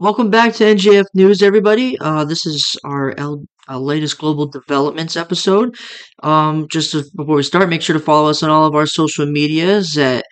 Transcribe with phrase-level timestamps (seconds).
[0.00, 1.98] Welcome back to NGF News, everybody.
[1.98, 5.76] Uh, this is our L- uh, latest global developments episode.
[6.22, 8.86] Um, just to, before we start, make sure to follow us on all of our
[8.86, 10.24] social medias at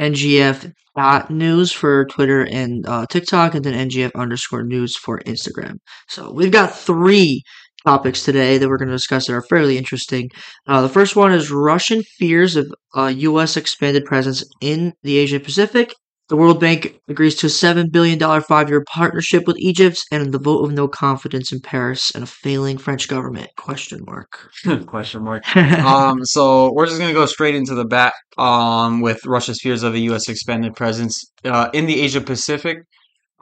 [0.00, 0.72] NGF
[1.30, 5.76] news for Twitter and uh, TikTok, and then NGF underscore news for Instagram.
[6.08, 7.44] So we've got three
[7.86, 10.28] topics today that we're going to discuss that are fairly interesting.
[10.66, 13.56] Uh, the first one is Russian fears of U.S.
[13.56, 15.94] expanded presence in the Asia Pacific.
[16.28, 20.38] The World Bank agrees to a $7 billion five year partnership with Egypt and the
[20.38, 23.50] vote of no confidence in Paris and a failing French government.
[23.58, 24.48] Question mark.
[24.86, 25.56] Question mark.
[25.56, 29.92] um, so we're just gonna go straight into the bat um, with Russia's fears of
[29.92, 30.30] a U.S.
[30.30, 32.78] expanded presence uh, in the Asia Pacific.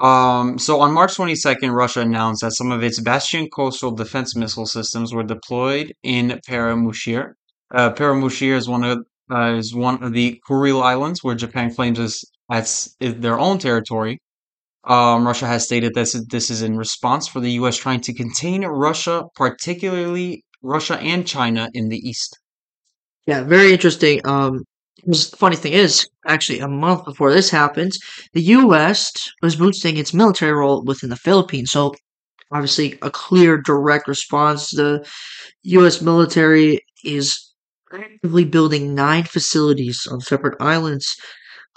[0.01, 4.67] Um, so on March 22nd, Russia announced that some of its Bastion coastal defense missile
[4.67, 7.35] systems were deployed in Paramushir.
[7.73, 8.99] Uh, Paramushir is one of
[9.31, 14.21] uh, is one of the Kuril Islands where Japan claims is as their own territory.
[14.85, 17.77] Um, Russia has stated that this is in response for the U.S.
[17.77, 22.39] trying to contain Russia, particularly Russia and China in the east.
[23.27, 24.21] Yeah, very interesting.
[24.25, 24.65] Um,
[25.05, 27.99] the funny thing is, actually, a month before this happens,
[28.33, 29.13] the U.S.
[29.41, 31.71] was boosting its military role within the Philippines.
[31.71, 31.95] So,
[32.53, 34.71] obviously, a clear, direct response.
[34.71, 35.07] The
[35.63, 36.03] U.S.
[36.03, 37.53] military is
[37.93, 41.17] actively building nine facilities on separate islands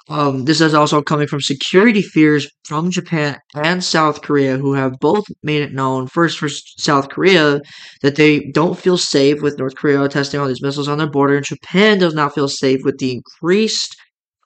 [0.07, 4.99] um, this is also coming from security fears from Japan and South Korea, who have
[4.99, 7.59] both made it known, first for South Korea,
[8.03, 11.37] that they don't feel safe with North Korea testing all these missiles on their border,
[11.37, 13.95] and Japan does not feel safe with the increased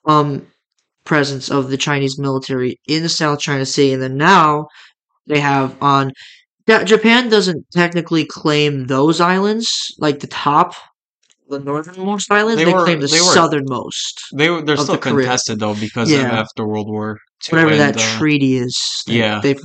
[0.06, 0.46] um,
[1.04, 3.92] presence of the Chinese military in the South China Sea.
[3.92, 4.66] And then now
[5.26, 6.12] they have on.
[6.84, 10.74] Japan doesn't technically claim those islands, like the top
[11.50, 12.58] the northernmost island.
[12.58, 14.20] They, they were, claim the they were, southernmost.
[14.34, 16.28] They were, they're still the contested though because yeah.
[16.28, 17.58] of after World War II.
[17.58, 19.02] Whatever that uh, treaty is.
[19.06, 19.56] They, yeah, they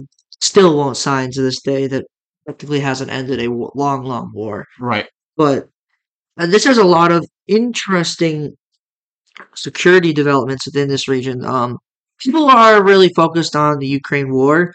[0.41, 1.87] still won't sign to this day.
[1.87, 2.05] That
[2.47, 4.65] technically hasn't ended a long, long war.
[4.79, 5.07] Right.
[5.37, 5.69] But
[6.37, 8.55] and this has a lot of interesting
[9.55, 11.45] security developments within this region.
[11.45, 11.77] Um,
[12.19, 14.73] people are really focused on the Ukraine war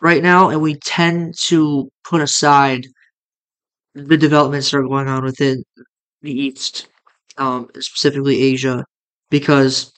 [0.00, 2.86] right now, and we tend to put aside
[3.94, 5.62] the developments that are going on within
[6.22, 6.88] the East,
[7.38, 8.84] um, specifically Asia,
[9.30, 9.92] because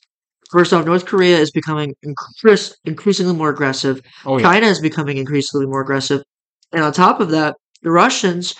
[0.50, 4.00] first off, North Korea is becoming increas- increasingly more aggressive.
[4.24, 4.44] Oh, yeah.
[4.44, 6.22] China is becoming increasingly more aggressive,
[6.72, 8.54] and on top of that, the Russians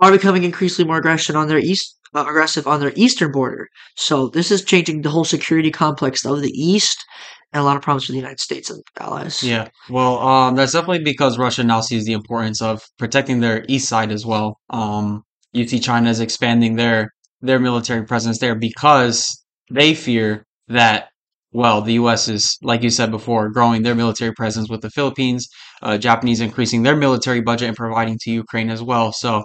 [0.00, 3.68] are becoming increasingly more aggressive on their east uh, aggressive on their eastern border.
[3.96, 7.04] So this is changing the whole security complex of the East
[7.52, 9.42] and a lot of problems for the United States and allies.
[9.42, 13.88] Yeah, well, um, that's definitely because Russia now sees the importance of protecting their east
[13.88, 14.58] side as well.
[14.70, 15.22] Um,
[15.56, 21.08] you see China is expanding their their military presence there because they fear that
[21.52, 22.28] well the U.S.
[22.28, 25.48] is like you said before growing their military presence with the Philippines,
[25.82, 29.12] uh, Japanese increasing their military budget and providing to Ukraine as well.
[29.12, 29.44] So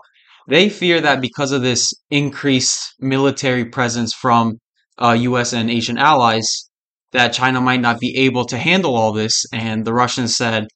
[0.50, 4.58] they fear that because of this increased military presence from
[5.02, 5.54] uh, U.S.
[5.54, 6.70] and Asian allies,
[7.14, 9.46] that China might not be able to handle all this.
[9.54, 10.68] And the Russians said,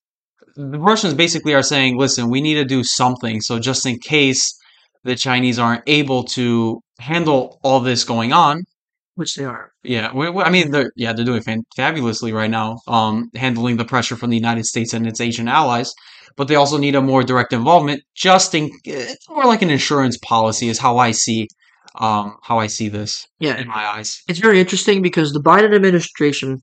[0.55, 3.41] the Russians basically are saying, listen, we need to do something.
[3.41, 4.57] So just in case
[5.05, 8.63] the Chinese aren't able to handle all this going on,
[9.15, 9.71] which they are.
[9.83, 13.77] Yeah, we, we, I mean, they're yeah they're doing fan- fabulously right now, um, handling
[13.77, 15.93] the pressure from the United States and its Asian allies.
[16.37, 18.01] But they also need a more direct involvement.
[18.13, 21.47] Just in, it's more like an insurance policy, is how I see,
[21.97, 23.25] um, how I see this.
[23.39, 26.57] Yeah, in my eyes, it's very interesting because the Biden administration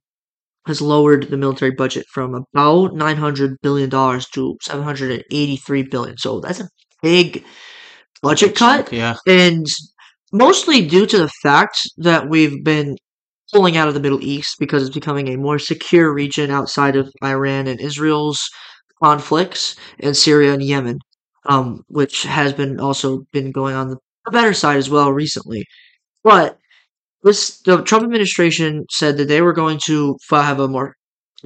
[0.66, 5.24] has lowered the military budget from about nine hundred billion dollars to seven hundred and
[5.30, 6.18] eighty-three billion.
[6.18, 6.68] So that's a
[7.02, 7.42] big
[8.22, 8.92] budget cut.
[8.92, 9.16] Yeah.
[9.26, 9.66] And
[10.32, 12.96] mostly due to the fact that we've been
[13.52, 17.12] pulling out of the Middle East because it's becoming a more secure region outside of
[17.22, 18.40] Iran and Israel's
[19.02, 20.98] conflicts and Syria and Yemen,
[21.46, 23.98] um, which has been also been going on the
[24.30, 25.64] better side as well recently.
[26.24, 26.56] But
[27.22, 30.94] this the Trump administration said that they were going to have a more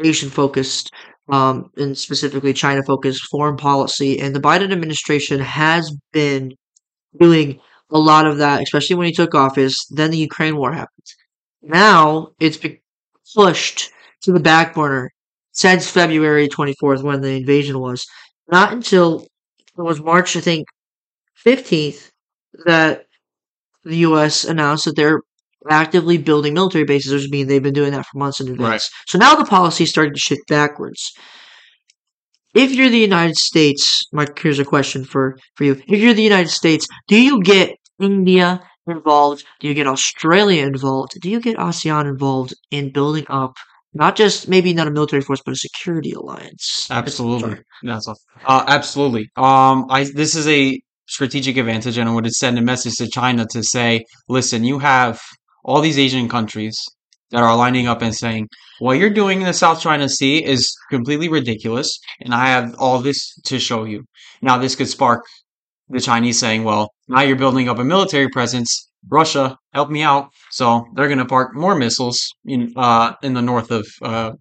[0.02, 0.90] Asian focused
[1.28, 6.52] um, and specifically China focused foreign policy, and the Biden administration has been
[7.18, 7.60] doing
[7.90, 9.86] a lot of that, especially when he took office.
[9.86, 11.06] Then the Ukraine war happened.
[11.62, 12.78] Now it's been
[13.34, 13.90] pushed
[14.22, 15.12] to the back burner
[15.52, 18.06] since February 24th when the invasion was.
[18.50, 19.26] Not until
[19.76, 20.66] it was March, I think,
[21.44, 22.10] 15th
[22.64, 23.06] that
[23.84, 24.44] the U.S.
[24.44, 25.20] announced that they're
[25.68, 28.70] actively building military bases, which means they've been doing that for months in advance.
[28.70, 28.82] Right.
[29.08, 31.12] So now the policy is starting to shift backwards
[32.56, 35.72] if you're the United States, Mike, here's a question for, for you.
[35.86, 39.44] If you're the United States, do you get India involved?
[39.60, 41.12] Do you get Australia involved?
[41.20, 43.56] Do you get ASEAN involved in building up
[43.96, 46.86] not just maybe not a military force, but a security alliance.
[46.90, 47.56] Absolutely.
[47.82, 48.06] That's.
[48.08, 49.30] Uh, absolutely.
[49.36, 53.46] Um, I this is a strategic advantage, and I would send a message to China
[53.52, 55.20] to say, listen, you have
[55.64, 56.76] all these Asian countries
[57.36, 58.48] that are lining up and saying,
[58.78, 62.98] what you're doing in the South China Sea is completely ridiculous, and I have all
[62.98, 64.04] this to show you.
[64.40, 65.22] Now, this could spark
[65.90, 68.88] the Chinese saying, well, now you're building up a military presence.
[69.10, 70.30] Russia, help me out.
[70.50, 74.32] So they're going to park more missiles in uh, in the north of uh,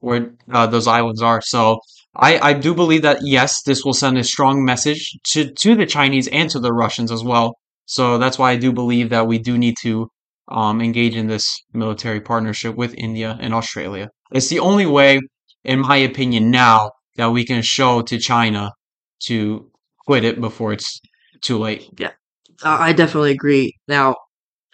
[0.00, 1.40] where uh, those islands are.
[1.42, 1.78] So
[2.16, 5.86] I, I do believe that yes, this will send a strong message to to the
[5.86, 7.54] Chinese and to the Russians as well.
[7.86, 10.10] So that's why I do believe that we do need to
[10.50, 14.08] um, engage in this military partnership with India and Australia.
[14.32, 15.20] It's the only way,
[15.64, 18.72] in my opinion, now that we can show to China
[19.24, 19.70] to
[20.06, 21.00] quit it before it's
[21.40, 21.88] too late.
[21.98, 22.12] Yeah,
[22.62, 23.74] I definitely agree.
[23.88, 24.16] Now,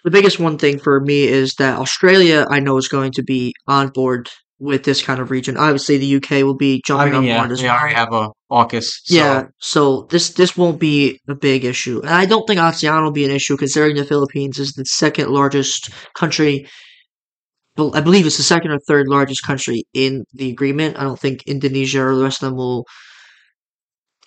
[0.03, 3.53] the biggest one thing for me is that Australia, I know, is going to be
[3.67, 4.29] on board
[4.59, 5.57] with this kind of region.
[5.57, 7.77] Obviously, the UK will be I jumping mean, on yeah, board as we well.
[7.77, 8.85] already have a AUKUS.
[9.03, 13.03] So Yeah, so this this won't be a big issue, and I don't think ASEAN
[13.03, 16.67] will be an issue considering the Philippines is the second largest country.
[17.77, 20.97] Well, I believe it's the second or third largest country in the agreement.
[20.97, 22.85] I don't think Indonesia or the rest of them will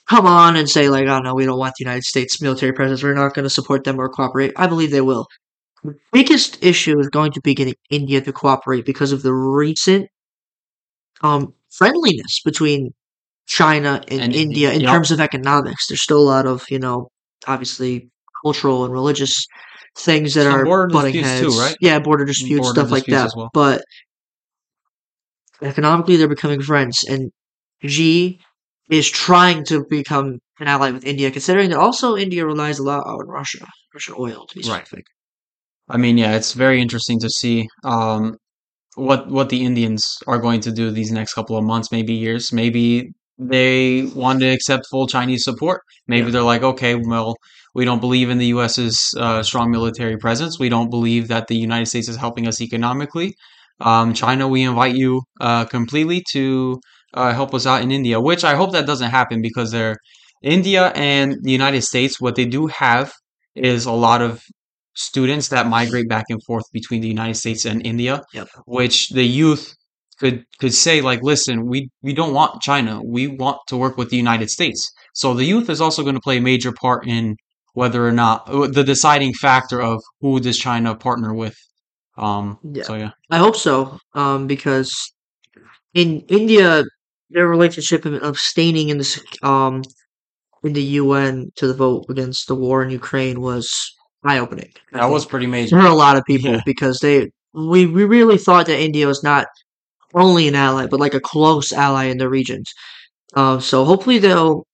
[0.08, 3.02] come on and say like, "Oh no, we don't want the United States military presence.
[3.02, 5.26] We're not going to support them or cooperate." I believe they will.
[5.82, 10.08] The biggest issue is going to be getting India to cooperate because of the recent
[11.22, 12.92] um friendliness between
[13.46, 14.90] China and, And India in yep.
[14.90, 15.88] terms of economics.
[15.88, 17.08] There's still a lot of, you know,
[17.48, 18.08] obviously
[18.44, 19.44] cultural and religious
[19.98, 21.58] things that Some are border butting disputes too, heads.
[21.58, 21.76] right?
[21.80, 23.30] Yeah, border disputes, Border stuff like that.
[23.36, 23.50] well.
[23.52, 23.82] But
[25.62, 27.30] economically, they're becoming friends, and
[27.84, 28.40] Xi
[28.88, 33.06] is trying to become an ally with India, considering that also India relies a lot
[33.06, 34.86] on Russia, Russian oil, to be Right.
[35.88, 38.36] I mean, yeah, it's very interesting to see um,
[39.00, 42.52] what what the Indians are going to do these next couple of months, maybe years.
[42.52, 45.80] Maybe they want to accept full Chinese support.
[46.06, 46.32] Maybe Yeah.
[46.32, 47.36] they're like, okay, well,
[47.74, 50.58] we don't believe in the U.S.'s uh, strong military presence.
[50.58, 53.34] We don't believe that the United States is helping us economically.
[53.80, 56.80] Um, China, we invite you uh, completely to
[57.14, 59.96] uh, help us out in India, which I hope that doesn't happen because they're
[60.42, 62.20] India and the United States.
[62.20, 63.12] What they do have
[63.54, 64.42] is a lot of
[64.94, 68.48] students that migrate back and forth between the United States and India, Yep.
[68.66, 69.74] which the youth
[70.18, 73.00] could could say like, listen, we we don't want China.
[73.02, 74.90] We want to work with the United States.
[75.14, 77.36] So the youth is also going to play a major part in
[77.74, 81.56] whether or not uh, the deciding factor of who does China partner with.
[82.18, 82.82] Um, Yeah.
[82.84, 84.92] so yeah, I hope so, um, because
[85.94, 86.84] in India,
[87.30, 89.08] their relationship of abstaining in the
[89.42, 89.82] um
[90.62, 93.66] in the UN to the vote against the war in Ukraine was
[94.24, 94.70] eye opening.
[94.92, 95.80] that was pretty major.
[95.80, 96.60] for a lot of people Yeah.
[96.66, 99.46] because they we, we really thought that India was not
[100.14, 102.72] only an ally but like a close ally in the regions.
[103.34, 104.66] Uh, so hopefully they'll.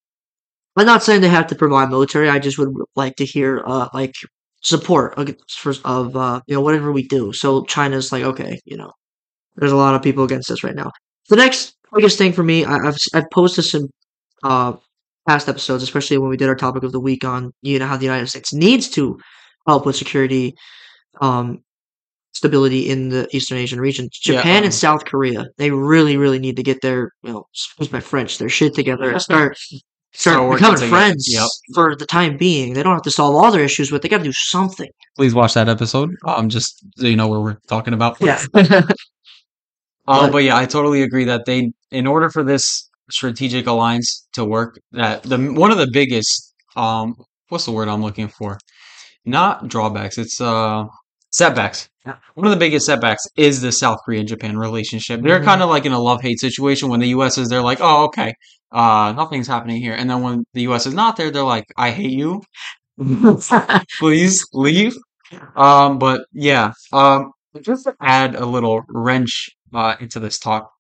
[0.76, 2.28] I'm not saying they have to provide military.
[2.28, 4.14] I just would like to hear uh like
[4.62, 5.14] support
[5.50, 7.32] for, of uh you know whatever we do.
[7.32, 8.92] So China's like okay, you know,
[9.56, 10.90] there's a lot of people against us right now.
[11.30, 13.88] The next biggest thing for me, I, I've I've posted some
[14.42, 14.74] uh
[15.26, 17.96] past episodes, especially when we did our topic of the week on you know how
[17.96, 19.18] the United States needs to
[19.66, 20.54] help with security,
[21.20, 21.58] um,
[22.32, 24.08] stability in the Eastern Asian region.
[24.24, 27.46] Yeah, Japan um, and South Korea, they really really need to get their you know
[27.52, 29.58] excuse my French, their shit together and start.
[30.12, 31.46] Start becoming friends Yep.
[31.74, 32.72] for the time being.
[32.72, 34.88] They don't have to solve all their issues, but they got to do something.
[35.14, 36.08] Please watch that episode.
[36.24, 38.16] Um, just so you know where we're talking about.
[38.18, 38.42] Yeah.
[40.08, 44.26] Um, But- but yeah, I totally agree that they, in order for this strategic alliance
[44.34, 47.14] to work, that the one of the biggest, um,
[47.48, 48.58] what's the word I'm looking for?
[49.24, 50.18] Not drawbacks.
[50.18, 50.84] It's uh
[51.30, 51.88] setbacks.
[52.06, 52.16] Yeah.
[52.34, 55.20] One of the biggest setbacks is the South Korea Japan relationship.
[55.22, 55.44] They're Mhm.
[55.44, 57.36] kind of like in a love hate situation when the U.S.
[57.38, 57.48] is.
[57.48, 58.32] They're like, oh, okay,
[58.72, 60.86] uh, nothing's happening here, and then when the U.S.
[60.86, 62.42] is not there, they're like, I hate you.
[63.98, 64.94] Please leave.
[65.56, 67.32] Um, but yeah, um,
[67.62, 70.70] just to add a little wrench uh, into this talk.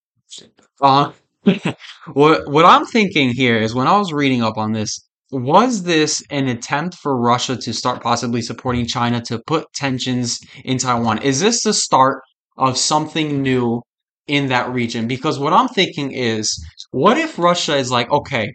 [0.80, 1.12] Uh,
[2.12, 4.98] what what I'm thinking here is when I was reading up on this,
[5.30, 10.78] was this an attempt for Russia to start possibly supporting China to put tensions in
[10.78, 11.22] Taiwan?
[11.22, 12.22] Is this the start
[12.56, 13.82] of something new
[14.26, 15.06] in that region?
[15.06, 18.54] Because what I'm thinking is, what if Russia is like, okay,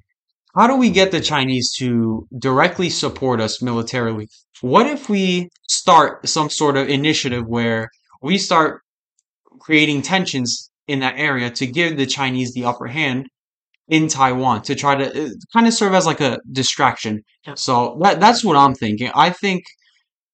[0.55, 4.27] how do we get the Chinese to directly support us militarily?
[4.61, 7.89] What if we start some sort of initiative where
[8.21, 8.81] we start
[9.59, 13.27] creating tensions in that area to give the Chinese the upper hand
[13.87, 17.21] in Taiwan to try to uh, kind of serve as like a distraction?
[17.45, 17.55] Yeah.
[17.55, 19.11] So that that's what I'm thinking.
[19.15, 19.63] I think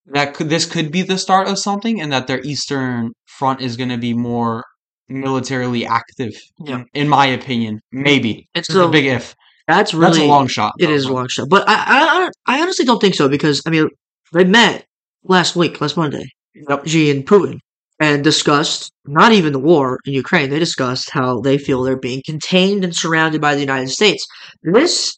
[0.07, 3.75] that could this could be the start of something, and that their eastern front is
[3.77, 4.63] going to be more
[5.09, 6.33] militarily active.
[6.63, 6.83] Yeah.
[6.93, 9.35] In my opinion, maybe it's a so big if.
[9.67, 10.73] that's really That's a long shot.
[10.79, 11.47] it though, is a long shot.
[11.49, 13.89] But I, I I honestly don't think so because I mean
[14.33, 14.85] they met
[15.23, 16.25] last week, last Monday,
[16.55, 16.87] Yep.
[16.87, 17.59] Xi and Putin,
[17.99, 20.49] and discussed not even the war in Ukraine.
[20.49, 24.25] They discussed how they feel they're being contained and surrounded by the United States.
[24.63, 25.17] This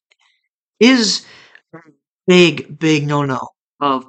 [0.80, 1.26] is
[1.76, 1.80] a
[2.28, 3.40] big, big no no
[3.82, 4.06] of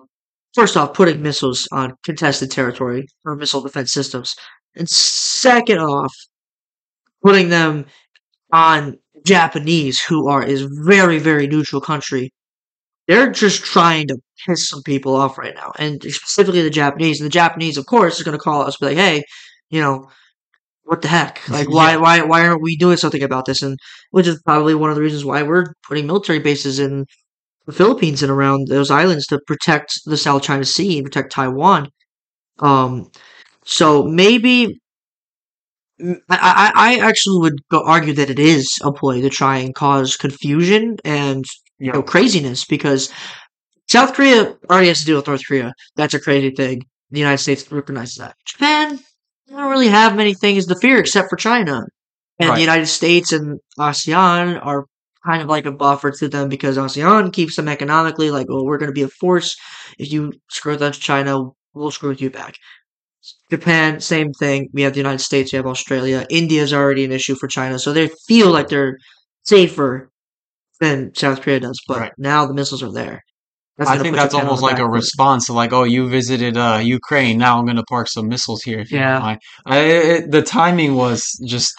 [0.55, 4.35] first off putting missiles on contested territory or missile defense systems,
[4.77, 6.15] and second off
[7.25, 7.87] putting them
[8.53, 12.33] on Japanese, who are is very, very neutral country.
[13.11, 17.21] They're just trying to piss some people off right now, and specifically the Japanese.
[17.21, 19.25] And the Japanese, of course, is going to call us, be like, "Hey,
[19.71, 20.09] you know,
[20.85, 21.41] what the heck?
[21.51, 23.79] Like, why, why, why aren't we doing something about this?" And
[24.13, 27.07] which is probably one of the reasons why we're putting military bases in
[27.67, 31.89] the Philippines and around those islands to protect the South China Sea and protect Taiwan.
[32.61, 33.11] Um,
[33.65, 34.81] so maybe
[36.01, 40.17] I, I, I actually would argue that it is a ploy to try and cause
[40.17, 41.45] confusion and
[41.81, 43.11] you know craziness because
[43.89, 45.73] South Korea already has to deal with North Korea.
[45.97, 46.83] That's a crazy thing.
[47.11, 48.37] The United States recognizes that.
[48.47, 49.01] Japan
[49.49, 51.83] don't really have many things to fear except for China.
[52.39, 52.55] And Right.
[52.55, 54.87] the United States and ASEAN are
[55.27, 58.79] kind of like a buffer to them because ASEAN keeps them economically like, oh, we're
[58.79, 59.57] going to be a force.
[59.99, 62.55] If you screw with us, China, we'll screw with you back.
[63.51, 64.69] Japan, same thing.
[64.73, 66.27] We have the United States, we have Australia.
[66.31, 68.97] India is already an issue for China, so they feel like they're
[69.43, 70.10] safer
[70.81, 71.79] than South Korea does.
[71.87, 72.13] But Right.
[72.19, 73.23] now the missiles are there.
[73.79, 74.91] That's I think that's almost like a foot.
[74.91, 77.39] response to like, oh, you visited uh, Ukraine.
[77.39, 78.79] Now I'm gonna park some missiles here.
[78.81, 79.37] if you don't Yeah.
[79.67, 81.73] I, it, the timing was just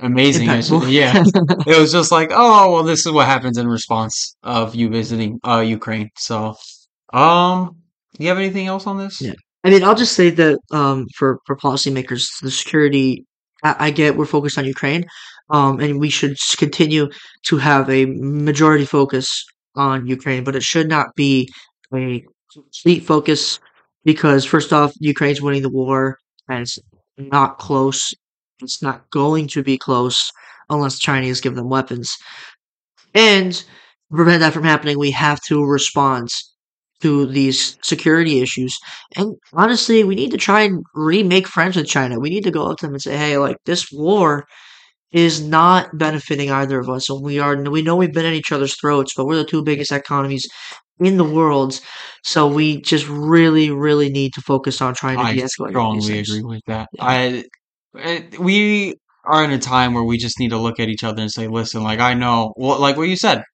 [0.00, 0.46] amazing.
[0.90, 1.22] Yeah,
[1.66, 5.38] it was just like, oh, well, this is what happens in response of you visiting
[5.46, 6.08] uh Ukraine.
[6.16, 6.56] So,
[7.12, 7.76] um,
[8.16, 9.20] do you have anything else on this?
[9.20, 9.32] Yeah.
[9.64, 13.24] I mean, I'll just say that um, for for policymakers, the security.
[13.62, 15.04] I, I get we're focused on Ukraine,
[15.54, 17.08] um, and we should continue
[17.44, 19.44] to have a majority focus
[19.76, 21.48] on Ukraine, but it should not be
[21.94, 23.60] a complete focus
[24.04, 26.18] because first off, Ukraine's winning the war,
[26.48, 26.76] and it's
[27.16, 28.12] not close.
[28.62, 30.28] It's not going to be close
[30.70, 32.16] unless Chinese give them weapons,
[33.14, 33.64] and to
[34.16, 36.30] prevent that from happening, we have to respond
[37.00, 38.76] to these security issues.
[39.14, 42.18] And honestly, we need to try and remake friends with China.
[42.18, 44.46] We need to go up to them and say, "Hey, like this war
[45.14, 48.50] is not benefiting either of us, and we are we know we've been at each
[48.50, 50.44] other's throats, but we're the two biggest economies
[50.98, 51.80] in the world,
[52.24, 56.06] so we just really, really need to focus on trying to I de-escalate these strongly
[56.08, 56.88] things." agree with that.
[56.92, 57.04] Yeah.
[57.04, 57.44] I,
[57.94, 61.22] it, we are in a time where we just need to look at each other
[61.22, 63.44] and say, listen, like I know, well, like what you said,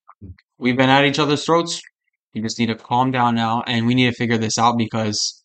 [0.59, 1.81] we've been at each other's throats.
[2.33, 5.43] You just need to calm down now, and we need to figure this out because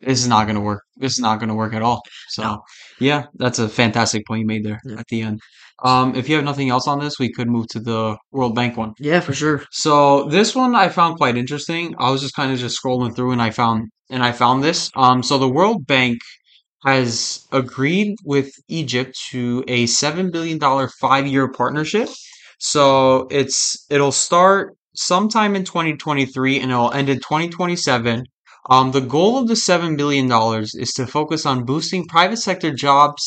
[0.00, 0.82] this is not going to work.
[0.96, 2.00] This is not going to work at all.
[2.28, 2.62] So, No.
[3.02, 4.98] Yeah, that's a fantastic point you made there Yeah.
[4.98, 5.40] at the end.
[5.84, 8.76] Um, if you have nothing else on this, we could move to the World Bank
[8.76, 8.92] one.
[9.00, 9.64] Yeah, for sure.
[9.72, 11.94] So this one I found quite interesting.
[11.98, 14.90] I was just kind of just scrolling through and I found and I found this.
[14.94, 16.18] Um, so the World Bank
[16.84, 22.08] has agreed with Egypt to a seven billion dollar five year partnership.
[22.58, 28.24] So it's it'll start sometime in 2023 and it'll end in 2027.
[28.70, 32.72] Um, the goal of the seven billion dollars is to focus on boosting private sector
[32.72, 33.22] jobs,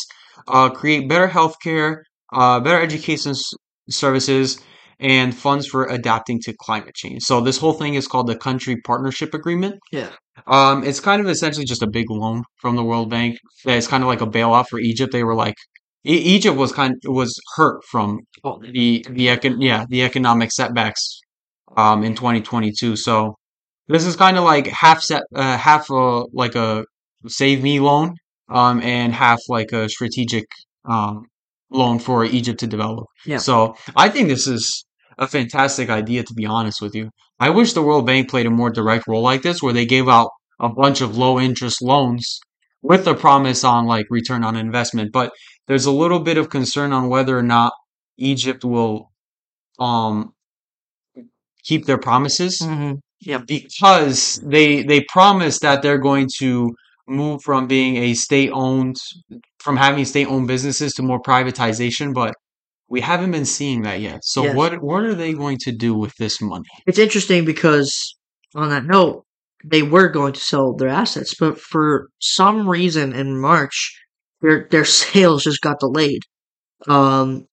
[0.47, 1.97] uh, create better healthcare,
[2.33, 3.53] uh, better education s-
[3.89, 4.59] services,
[4.99, 7.23] and funds for adapting to climate change.
[7.23, 9.75] So this whole thing is called the Country Partnership Agreement.
[9.91, 10.09] Yeah.
[10.47, 13.37] Um, it's kind of essentially just a big loan from the World Bank.
[13.65, 15.11] It's kind of like a bailout for Egypt.
[15.11, 15.55] They were like,
[16.05, 18.19] E- Egypt was kind was hurt from
[18.71, 21.19] the the econ yeah the economic setbacks
[21.77, 22.95] um in 2022.
[22.95, 23.35] So
[23.87, 26.85] this is kind of like half set uh, half a like a
[27.27, 28.15] save me loan
[28.49, 30.45] um and half like a strategic
[30.85, 31.23] um
[31.71, 33.05] loan for Egypt to develop.
[33.25, 33.37] Yeah.
[33.37, 34.85] So I think this is
[35.17, 37.09] a fantastic idea to be honest with you.
[37.39, 40.07] I wish the World Bank played a more direct role like this where they gave
[40.07, 42.39] out a bunch of low interest loans
[42.81, 45.31] with a promise on like return on investment, but
[45.67, 47.73] there's a little bit of concern on whether or not
[48.17, 49.11] Egypt will
[49.79, 50.33] um
[51.63, 52.99] keep their promises mhm.
[53.25, 53.39] Yeah.
[53.45, 56.73] because they they promise that they're going to
[57.07, 58.97] move from being a state owned
[59.59, 62.33] from having state owned businesses to more privatization, but
[62.87, 64.19] we haven't been seeing that yet.
[64.23, 64.55] So Yes.
[64.55, 66.65] what what are they going to do with this money?
[66.87, 68.15] It's interesting because
[68.55, 69.25] on that note,
[69.65, 73.77] they were going to sell their assets, but for some reason in March,
[74.41, 76.21] their their sales just got delayed.
[76.87, 77.47] Um,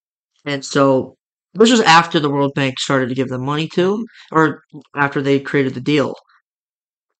[0.45, 1.17] and so
[1.55, 4.63] this was after the World Bank started to give them money to, or
[4.97, 6.15] after they created the deal.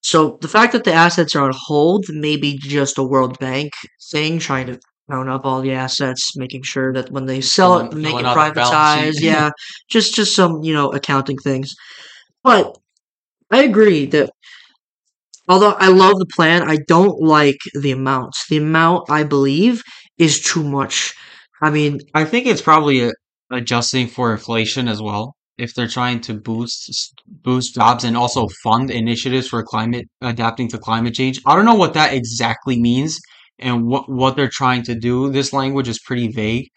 [0.03, 3.73] So the fact that the assets are on hold may be just a World Bank
[4.11, 7.93] thing trying to count up all the assets, making sure that when they sell it,
[7.93, 9.21] make it out the balance privatized.
[9.21, 9.51] yeah,
[9.89, 11.75] just just some you know accounting things.
[12.45, 12.77] But
[13.53, 14.31] I agree that
[15.49, 18.47] although I love the plan, I don't like the amounts.
[18.49, 19.83] The amount I believe
[20.19, 21.15] is too much.
[21.63, 23.13] I mean, I think it's probably uh
[23.53, 25.35] adjusting for inflation as well.
[25.59, 30.79] If they're trying to boost boost jobs and also fund initiatives for climate adapting to
[30.79, 31.41] climate change.
[31.47, 33.21] I don't know what that exactly means
[33.59, 35.31] and what what they're trying to do.
[35.31, 36.69] This language is pretty vague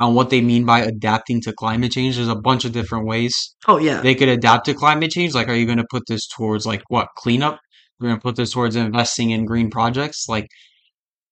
[0.00, 2.16] on what they mean by adapting to climate change.
[2.16, 5.34] There's a bunch of different ways oh yeah, they could adapt to climate change.
[5.34, 7.58] Like, are you going to put this towards like what cleanup?
[8.00, 10.26] We're going to put this towards investing in green projects.
[10.28, 10.46] Like,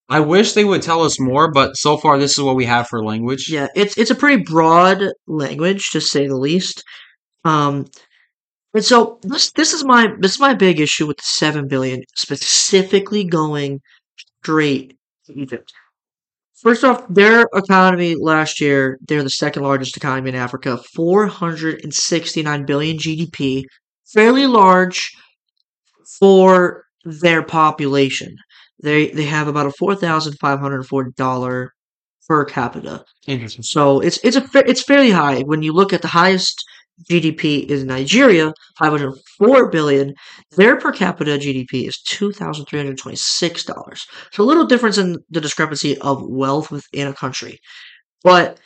[0.08, 2.88] I wish they would tell us more, but so far this is what we have
[2.88, 3.50] for language.
[3.50, 3.68] yeah.
[3.74, 6.84] It's it's a pretty broad language to say the least.
[7.44, 7.86] Um,
[8.74, 12.02] and so this this is my this is my big issue with the seven billion
[12.14, 13.80] specifically going
[14.42, 14.96] straight
[15.26, 15.72] to Egypt.
[16.54, 22.96] First off, their economy last year, they're the second largest economy in Africa, 469 billion
[22.96, 23.64] GDP,
[24.06, 25.10] fairly large
[26.18, 28.36] for their population.
[28.82, 31.72] They they have about a four thousand five hundred four dollar
[32.28, 33.04] per capita.
[33.26, 33.62] Interesting.
[33.62, 36.62] So it's it's a it's fairly high when you look at the highest
[37.10, 40.14] GDP is Nigeria, 504 billion.
[40.56, 44.00] Their per capita GDP is $2,326.
[44.32, 47.58] So a little difference in the discrepancy of wealth within a country.
[48.24, 48.58] But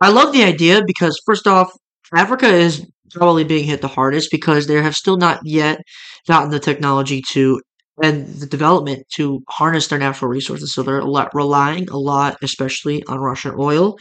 [0.00, 1.70] I love the idea because first off,
[2.14, 5.78] Africa is probably being hit the hardest because they have still not yet
[6.26, 7.60] gotten the technology to
[8.02, 10.72] and the development to harness their natural resources.
[10.74, 13.96] So they're a lot, relying a lot, especially on Russian oil.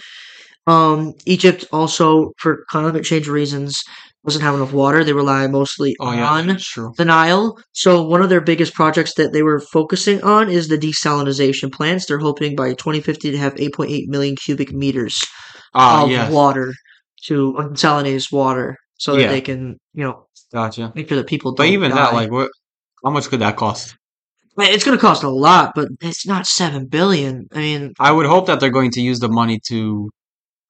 [0.68, 3.82] Um, Egypt also, for climate change reasons,
[4.26, 5.04] doesn't have enough water.
[5.04, 6.58] They rely mostly Oh yeah, on
[6.98, 7.58] the Nile.
[7.74, 12.06] So one of their biggest projects that they were focusing on is the desalinization plants.
[12.08, 15.24] They're hoping by 2050 to have 8.8 million cubic meters
[15.74, 16.74] Ah, of yeah, water
[17.28, 20.92] to desalinate water so that yeah, they can, you know, gotcha.
[20.96, 22.50] make sure that people But don't even that, like, what?
[23.06, 23.96] How much could that cost?
[24.58, 27.48] Man, it's going to cost a lot, but it's not 7 billion.
[27.54, 30.10] I mean, I would hope that they're going to use the money to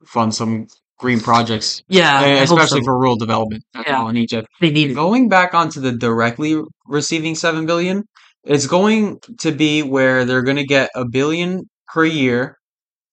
[0.05, 0.67] fund some
[0.99, 2.85] green projects, yeah, eh, I especially so.
[2.85, 4.47] for rural development Yeah, in Egypt.
[4.61, 4.93] they need it.
[4.95, 8.03] Going back onto the directly receiving seven billion,
[8.43, 12.57] it's going to be where they're going to get a billion per year,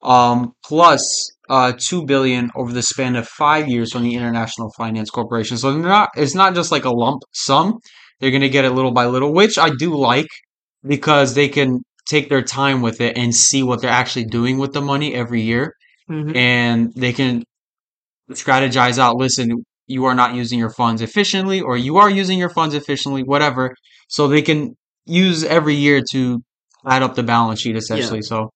[0.02, 1.02] um, plus
[1.48, 5.58] uh two billion over the span of five years from the International Finance Corporation.
[5.58, 7.78] So they're not, it's not just like a lump sum.
[8.22, 10.28] They're going to get it little by little, which I do like
[10.86, 14.72] because they can take their time with it and see what they're actually doing with
[14.72, 15.74] the money every year,
[16.08, 17.42] hmm and they can
[18.30, 19.16] strategize out.
[19.16, 23.22] Listen, you are not using your funds efficiently, or you are using your funds efficiently,
[23.22, 23.74] whatever.
[24.08, 26.42] So they can use every year to
[26.86, 27.78] add up the balance sheet Yeah.
[27.78, 28.22] essentially.
[28.22, 28.50] So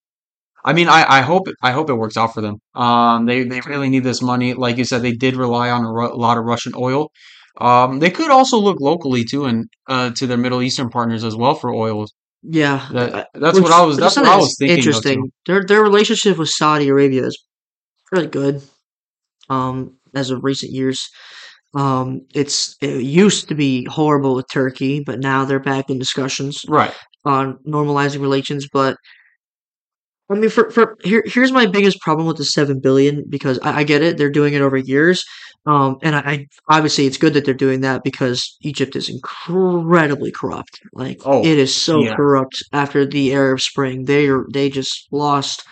[0.64, 2.56] I mean, I, I hope I hope it works out for them.
[2.74, 4.54] Um, they they really need this money.
[4.54, 7.10] Like you said, they did rely on a, ru- a lot of Russian oil.
[7.58, 11.36] Um, they could also look locally too, and uh, to their Middle Eastern partners as
[11.36, 12.06] well for oil.
[12.42, 15.32] Yeah, That uh, that's which what I was that's what I was thinking interesting.
[15.46, 17.42] Their their relationship with Saudi Arabia is
[18.12, 18.62] really good.
[19.48, 21.08] Um, as of recent years,
[21.74, 26.64] um, it's it used to be horrible with Turkey, but now they're back in discussions
[26.68, 26.94] Right.
[27.24, 28.68] on normalizing relations.
[28.72, 28.96] But
[30.28, 33.78] I mean, for for here here's my biggest problem with the seven billion because I,
[33.80, 35.24] I get it, they're doing it over years.
[35.66, 40.32] Um, and I, I obviously it's good that they're doing that because Egypt is incredibly
[40.32, 40.80] corrupt.
[40.92, 42.14] Like Oh, it is so yeah.
[42.16, 44.04] corrupt after the Arab Spring.
[44.04, 45.62] They are they just lost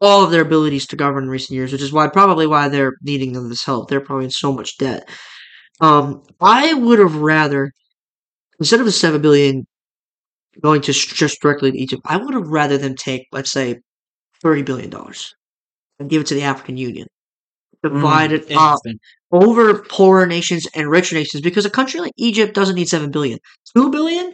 [0.00, 2.94] all of their abilities to govern in recent years, which is why probably why they're
[3.02, 3.88] needing this help.
[3.88, 5.08] They're probably in so much debt.
[5.80, 7.72] Um, I would have rather
[8.58, 9.66] instead of the seven billion
[10.60, 13.80] going to just directly to Egypt, I would have rather them take let's say
[14.42, 15.34] thirty billion dollars
[15.98, 17.08] and give it to the African Union,
[17.82, 18.80] divide Mm, it up
[19.32, 23.38] over poorer nations and richer nations because a country like Egypt doesn't need 7 billion.
[23.74, 24.32] 2 billion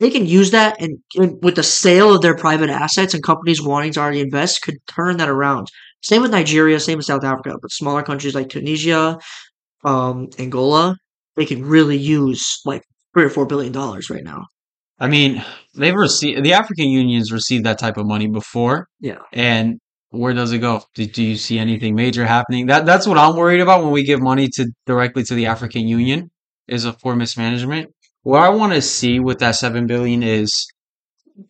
[0.00, 3.60] they can use that and, and with the sale of their private assets and companies
[3.62, 5.68] wanting to already invest could turn that around.
[6.02, 9.18] Same with Nigeria, same with South Africa, but smaller countries like Tunisia,
[9.84, 10.96] um, Angola,
[11.36, 12.82] they can really use like
[13.14, 14.46] three or four billion dollars right now.
[15.00, 19.18] I mean, they've received the African Union's received that type of money before, Yeah.
[19.32, 19.78] and
[20.10, 20.82] where does it go?
[20.94, 22.66] Do, do you see anything major happening?
[22.66, 25.86] That that's what I'm worried about when we give money to directly to the African
[25.86, 26.30] Union
[26.66, 27.90] is a for mismanagement.
[28.22, 30.50] What I want to see with that seven billion is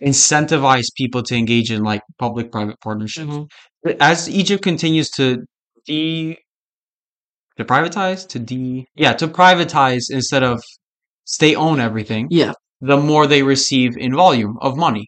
[0.02, 3.32] incentivize people to engage in like public-private partnerships.
[3.34, 5.38] hmm As Egypt continues to
[5.86, 6.36] de
[7.56, 10.62] to privatize to de yeah to privatize instead of
[11.24, 12.52] state own everything Yeah.
[12.80, 15.06] The more they receive in volume of money.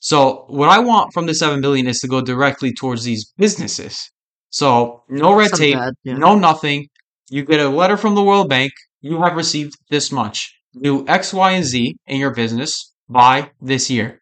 [0.00, 3.98] So what I want from the seven billion is to go directly towards these businesses.
[4.50, 6.14] So no red not tape, bad, yeah.
[6.14, 6.86] no nothing.
[7.30, 8.72] You get a letter from the World Bank.
[9.00, 10.54] You have received this much.
[10.80, 14.20] Do X, Y, and Z in your business by this year.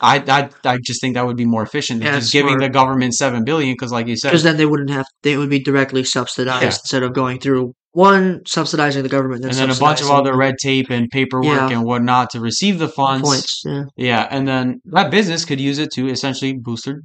[0.00, 2.62] I, I, I just think that would be more efficient than Yeah, just giving smart.
[2.62, 5.06] the government seven billion because, like you said, Because then they wouldn't have.
[5.22, 6.68] They would be directly subsidized Yeah.
[6.68, 10.54] instead of going through one subsidizing the government, and then a bunch of other red
[10.62, 11.70] tape and paperwork Yeah.
[11.70, 13.26] and whatnot to receive the funds.
[13.28, 13.62] points.
[13.64, 17.00] Yeah, Yeah, and then that business could use it to essentially boost their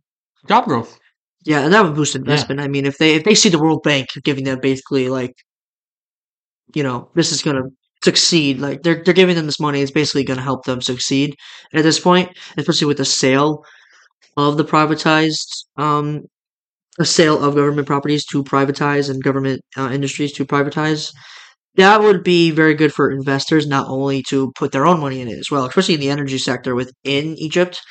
[0.47, 0.99] job growth.
[1.45, 2.59] yeah, and that would boost investment.
[2.61, 5.33] I mean, if they if they see the World Bank giving them basically like,
[6.75, 7.63] you know, this is gonna
[8.03, 8.59] succeed.
[8.59, 9.81] Like they're they're giving them this money.
[9.81, 11.35] It's basically gonna help them succeed
[11.73, 13.63] at this point, especially with the sale
[14.37, 16.21] of the privatized um
[16.99, 21.11] a sale of government properties to privatize and government uh, industries to privatize.
[21.75, 25.27] That would be very good for investors, not only to put their own money in
[25.27, 27.81] it as well, especially in the energy sector within Egypt,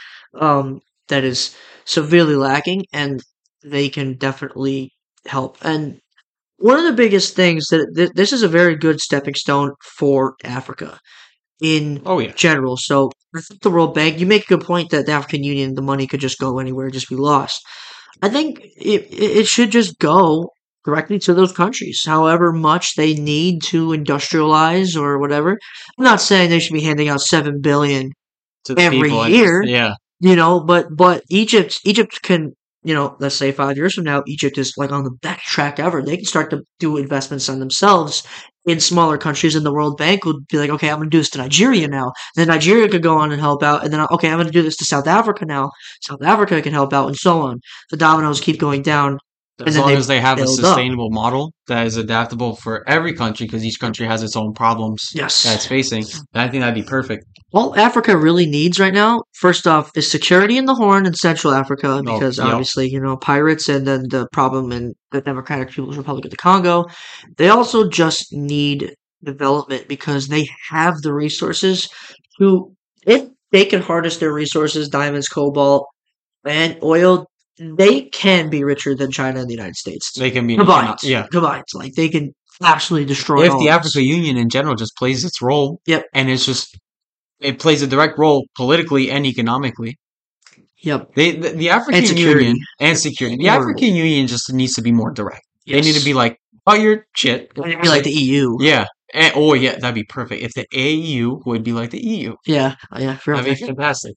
[0.41, 3.21] um, that is severely lacking, and
[3.65, 4.93] they can definitely
[5.27, 5.59] help.
[5.62, 6.01] And
[6.59, 10.37] one of the biggest things that th- this is a very good stepping stone for
[10.45, 10.99] Africa
[11.61, 12.77] in Oh yeah, general.
[12.77, 15.75] So I think the World Bank, you make a good point that the African Union,
[15.75, 17.62] the money could just go anywhere, just be lost.
[18.20, 20.51] I think it it should just go
[20.85, 25.59] directly to those countries, however much they need to industrialize or whatever.
[25.98, 28.11] I'm not saying they should be handing out seven billion,
[28.64, 29.62] to the every year.
[29.62, 32.53] yeah, you know, but but Egypt Egypt can
[32.85, 35.79] you know, let's say five years from now, Egypt is like on the best track
[35.79, 36.03] ever.
[36.03, 38.27] They can start to do investments on themselves
[38.66, 41.18] in smaller countries, and the World Bank would be like, okay, I'm going to do
[41.18, 42.12] this to Nigeria now.
[42.37, 44.62] then Nigeria could go on and help out, and then okay, I'm going to do
[44.62, 45.70] this to South Africa now.
[46.01, 47.61] South Africa can help out, and so on.
[47.90, 49.18] The dominoes keep going down.
[49.65, 50.65] As long as they have a build up.
[50.65, 55.11] sustainable model that is adaptable for every country, because each country has its own problems
[55.15, 55.43] Yes.
[55.45, 56.05] that it's facing.
[56.35, 57.25] I think that'd be perfect.
[57.53, 61.53] All Africa really needs right now, first off, is security in the Horn and Central
[61.53, 62.47] Africa Oh, because yep.
[62.47, 66.37] obviously, you know, pirates and then the problem in the Democratic People's Republic of the
[66.38, 66.87] Congo.
[67.37, 71.88] They also just need development because they have the resources
[72.41, 72.73] to,
[73.07, 75.87] if they can harness their resources, diamonds, cobalt,
[76.45, 77.27] and oil,
[77.59, 80.12] they can be richer than China and the United States.
[80.19, 81.03] They can be combined.
[81.03, 81.27] Yeah.
[81.31, 81.65] Combined.
[81.75, 83.69] Like they can absolutely destroy If the.
[83.69, 86.05] Africa Union in general just plays its role, Yep.
[86.15, 86.79] and it's just
[87.41, 89.99] it plays a direct role politically and economically.
[90.83, 91.15] Yep.
[91.15, 92.19] They the, the African And.
[92.19, 93.37] Union and security.
[93.37, 93.49] The.
[93.49, 95.47] African Union just needs to be more direct.
[95.67, 97.55] They need to be like, oh, your shit.
[97.55, 98.57] They need to be like the EU.
[98.61, 98.87] Yeah.
[99.15, 100.43] And, oh yeah, that'd be perfect.
[100.43, 104.15] If the AU would be like the EU, Yeah, yeah, that'd be fantastic.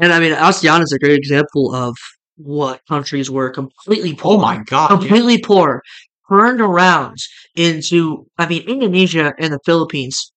[0.00, 1.94] And I mean, ASEAN is a great example of
[2.36, 4.88] what countries were completely poor, Oh my god.
[4.88, 5.82] completely poor,
[6.28, 7.16] turned around
[7.54, 8.26] into.
[8.38, 10.32] I mean, Indonesia and the Philippines,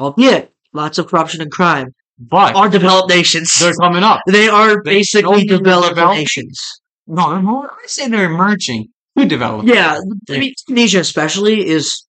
[0.00, 3.54] albeit lots of corruption and crime, But are developed nations.
[3.58, 4.20] they're coming up.
[4.26, 6.58] They are They basically developed nations.
[7.06, 8.88] No, more, I say they're emerging.
[9.14, 9.68] Who developed?
[9.68, 12.04] Yeah, I mean, Indonesia especially is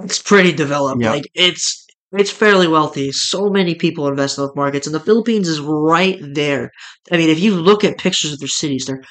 [0.00, 1.00] it's pretty developed.
[1.02, 1.12] Yeah.
[1.12, 1.81] Like it's
[2.12, 3.12] it's fairly wealthy.
[3.12, 6.70] So many people invest in those markets, and the Philippines is right there.
[7.10, 9.02] I mean, if you look at pictures of their cities, they're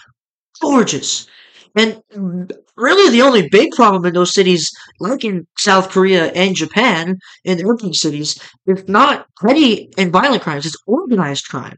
[0.62, 1.28] gorgeous.
[1.76, 2.02] And
[2.78, 7.58] really, the only big problem in those cities, like in South Korea and Japan, in
[7.58, 11.78] the urban cities, is not petty and violent crimes; it's organized crime.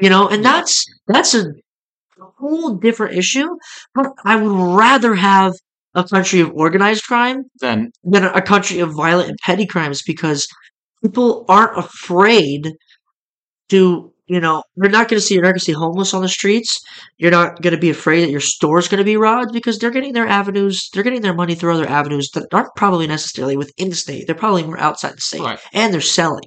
[0.00, 1.44] You know, and that's that's a
[2.38, 3.48] whole different issue.
[3.94, 5.52] But I would rather have
[5.94, 10.46] a country of organized crime Then than a country of violent and petty crimes because
[11.02, 12.72] people aren't afraid
[13.70, 16.22] to, you know, you're not going to see you're not going to see homeless on
[16.22, 16.80] the streets.
[17.18, 19.90] You're not going to be afraid that your store's going to be robbed because they're
[19.90, 23.90] getting their avenues, they're getting their money through other avenues that aren't probably necessarily within
[23.90, 24.26] the state.
[24.26, 25.60] They're probably more outside the state, Right.
[25.72, 26.44] and they're selling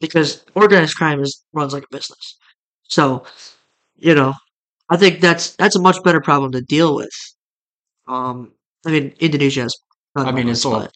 [0.00, 2.36] because organized crime is runs like a business.
[2.84, 3.24] So,
[3.96, 4.34] you know,
[4.90, 7.12] I think that's that's a much better problem to deal with.
[8.08, 8.52] Um,
[8.86, 9.74] I mean, Indonesia has.
[10.16, 10.92] I mean, it's all- but-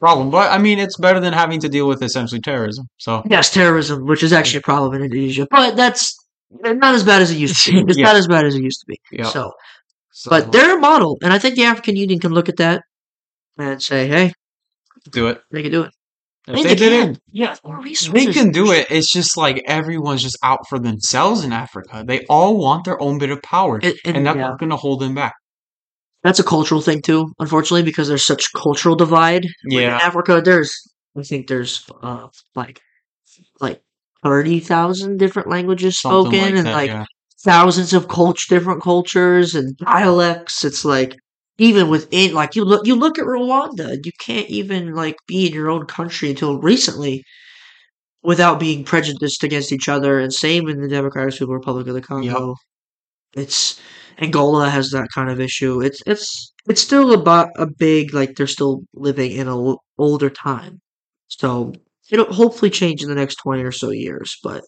[0.00, 0.30] problem.
[0.30, 2.86] But I mean, it's better than having to deal with essentially terrorism.
[2.98, 6.14] So Yes, terrorism, which is actually a problem in Indonesia, but that's
[6.60, 7.78] not as bad as it used to be.
[7.88, 8.06] It's Yeah.
[8.06, 8.96] not as bad as it used to be.
[9.12, 9.24] yeah.
[9.24, 9.52] So,
[10.12, 12.82] So, but they're a model, and I think the African Union can look at that
[13.58, 14.32] and say, "Hey,
[15.10, 15.40] do it.
[15.50, 15.90] they can do it."
[16.46, 17.10] If they they did can.
[17.12, 18.86] it, Yeah, more they can do it.
[18.90, 22.04] It's just like everyone's just out for themselves in Africa.
[22.06, 24.70] They all want their own bit of power, And, and, and that's yeah, not going
[24.70, 25.34] to hold them back.
[26.24, 29.44] That's a cultural thing too, unfortunately, because there's such cultural divide.
[29.70, 29.98] Like, in Yeah.
[30.02, 30.74] Africa, there's
[31.18, 32.80] I think there's uh like
[33.60, 33.82] like
[34.24, 36.72] thirty thousand different languages Something spoken, like and that.
[36.74, 37.04] like yeah.
[37.44, 40.64] thousands of cult different cultures and dialects.
[40.64, 41.16] It's like
[41.58, 45.52] even within like you look you look at Rwanda, you can't even like be in
[45.54, 47.24] your own country until recently.
[48.22, 50.18] without being prejudiced against each other.
[50.18, 52.56] And same in the Democratic Republic of the Congo.
[53.36, 53.80] It's
[54.18, 55.80] Angola has that kind of issue.
[55.80, 60.30] It's it's it's still about a big like they're still living in a l- older
[60.30, 60.80] time.
[61.28, 61.72] So
[62.10, 64.38] it'll hopefully change in the next twenty or so years.
[64.42, 64.64] But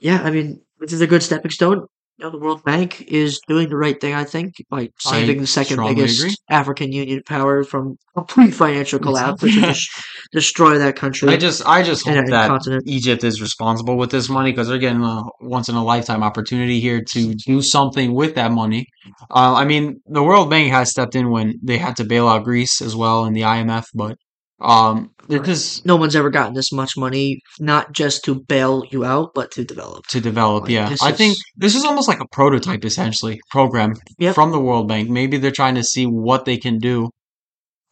[0.00, 1.86] yeah, I mean, this is a good stepping stone.
[2.20, 5.40] You know, the World Bank is doing the right thing, I think, by saving I
[5.40, 6.34] the second biggest agree.
[6.50, 9.74] African Union power from complete financial collapse, which would
[10.32, 12.82] destroy that country I just I just hope that continent.
[12.86, 16.78] Egypt is responsible with this money because they're getting a once in a lifetime opportunity
[16.78, 18.84] here to do something with that money.
[19.30, 22.44] Uh, I mean, the World Bank has stepped in when they had to bail out
[22.44, 24.18] Greece as well in the IMF, but
[24.60, 25.10] um,
[25.44, 29.50] just No one's ever gotten this much money, not just to bail you out, but
[29.52, 30.06] to develop.
[30.08, 30.64] to develop.
[30.64, 34.34] Like, Yeah, I think this is almost like a prototype essentially program Yep.
[34.34, 35.08] from the World Bank.
[35.08, 37.08] Maybe they're trying to see what they can do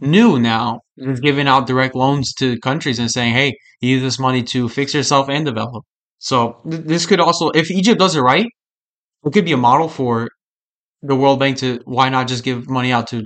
[0.00, 4.42] new now, just giving out direct loans to countries and saying, "Hey, use this money
[4.44, 5.84] to fix yourself and develop."
[6.18, 8.46] So th- this could also, if Egypt does it right,
[9.24, 10.28] it could be a model for
[11.02, 13.22] the World Bank to why not just give money out to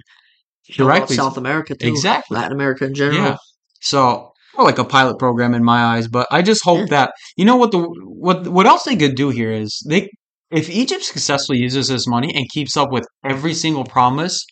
[0.71, 1.89] directly South America too.
[1.89, 2.37] Exactly.
[2.37, 3.23] Latin America in general.
[3.23, 3.37] yeah.
[3.81, 6.87] So more like a pilot program in my eyes, but I just hope Yeah.
[6.91, 10.09] that you know what the what what else they could do here is they
[10.51, 14.45] if Egypt successfully uses this money and keeps up with every single promise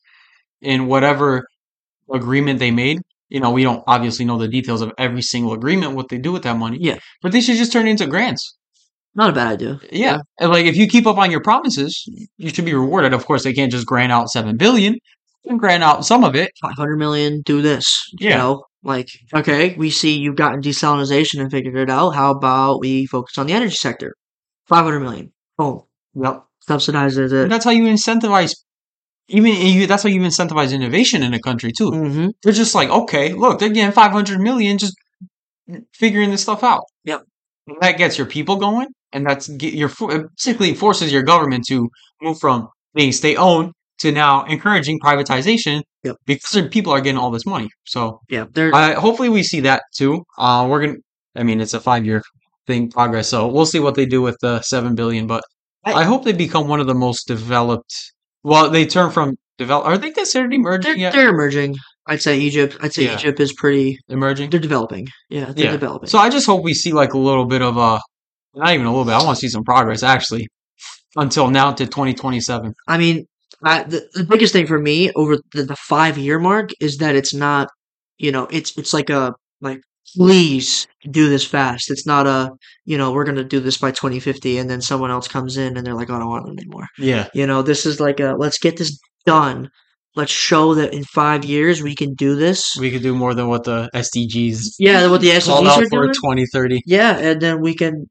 [0.63, 1.45] in whatever
[2.13, 2.99] agreement they made.
[3.29, 6.33] You know, we don't obviously know the details of every single agreement, what they do
[6.33, 6.79] with that money.
[6.81, 6.99] Yeah.
[7.23, 8.57] But they should just turn it into grants.
[9.15, 9.79] Not a bad idea.
[9.93, 10.19] Yeah.
[10.41, 12.03] And like if you keep up on your promises,
[12.39, 13.13] you should be rewarded.
[13.13, 14.97] Of course, they can't just grant out seven billion.
[15.47, 16.53] Can grant out some of it.
[16.61, 18.05] 500 million, do this.
[18.19, 18.37] You Yeah.
[18.39, 22.11] know, like, okay, we see you've gotten desalinization and figured it out.
[22.11, 24.15] How about we focus on the energy sector?
[24.67, 25.33] 500 million.
[25.57, 25.83] Boom.
[26.15, 26.45] Yep.
[26.69, 27.43] Subsidizes it.
[27.45, 28.55] And that's how you incentivize.
[29.29, 31.91] Even you, that's how you incentivize innovation in a country too.
[31.91, 32.29] Mm-hmm.
[32.43, 34.95] They're just like, okay, look, they're getting five hundred million, just
[35.95, 36.83] figuring this stuff out.
[37.05, 37.23] Yep.
[37.69, 39.91] And that gets your people going, and that's get your
[40.37, 41.89] basically forces your government to
[42.21, 45.83] move from being state owned to now encouraging privatization.
[46.05, 46.17] Yep.
[46.27, 47.69] Because people are getting all this money.
[47.87, 48.47] So Yeah.
[48.53, 50.25] They're, hopefully we see that too.
[50.39, 50.99] Uh, we're gonna.
[51.37, 52.23] I mean, it's a five year
[52.67, 55.27] thing progress, so we'll see what they do with the seven billion.
[55.27, 55.43] But
[55.85, 57.95] I- I, hope they become one of the most developed.
[58.43, 59.87] Well, they turn from develop.
[59.87, 61.13] Are they considered they're, emerging yet?
[61.13, 61.77] they're emerging.
[62.07, 62.77] I'd say Egypt.
[62.81, 63.15] I'd say Yeah.
[63.17, 63.99] Egypt is pretty.
[64.09, 64.51] Emerging.
[64.51, 65.07] They're developing.
[65.29, 65.73] Yeah, they're Yeah.
[65.73, 66.09] developing.
[66.09, 68.01] So I just hope we see like a little bit of a,
[68.55, 69.13] not even a little bit.
[69.13, 70.49] I want to see some progress actually,
[71.17, 72.73] until now to twenty twenty seven.
[72.89, 73.27] I mean,
[73.63, 77.15] I, the, the biggest thing for me over the, the five year mark is that
[77.15, 77.69] it's not,
[78.19, 79.81] you know, it's it's like a like
[80.17, 81.91] please do this fast.
[81.91, 82.51] It's not a
[82.85, 85.87] you know we're gonna do this by 2050 and then someone else comes in and
[85.87, 86.87] they're like, oh, I don't want it anymore.
[86.99, 87.29] Yeah.
[87.35, 89.71] You know, this is like a let's get this done.
[90.17, 92.77] Let's show that in five years we can do this.
[92.79, 95.89] We could do more than what the SDGs yeah, what the called SDGs out are
[95.89, 96.13] for doing.
[96.13, 96.81] twenty thirty.
[96.85, 98.07] Yeah, and then we can,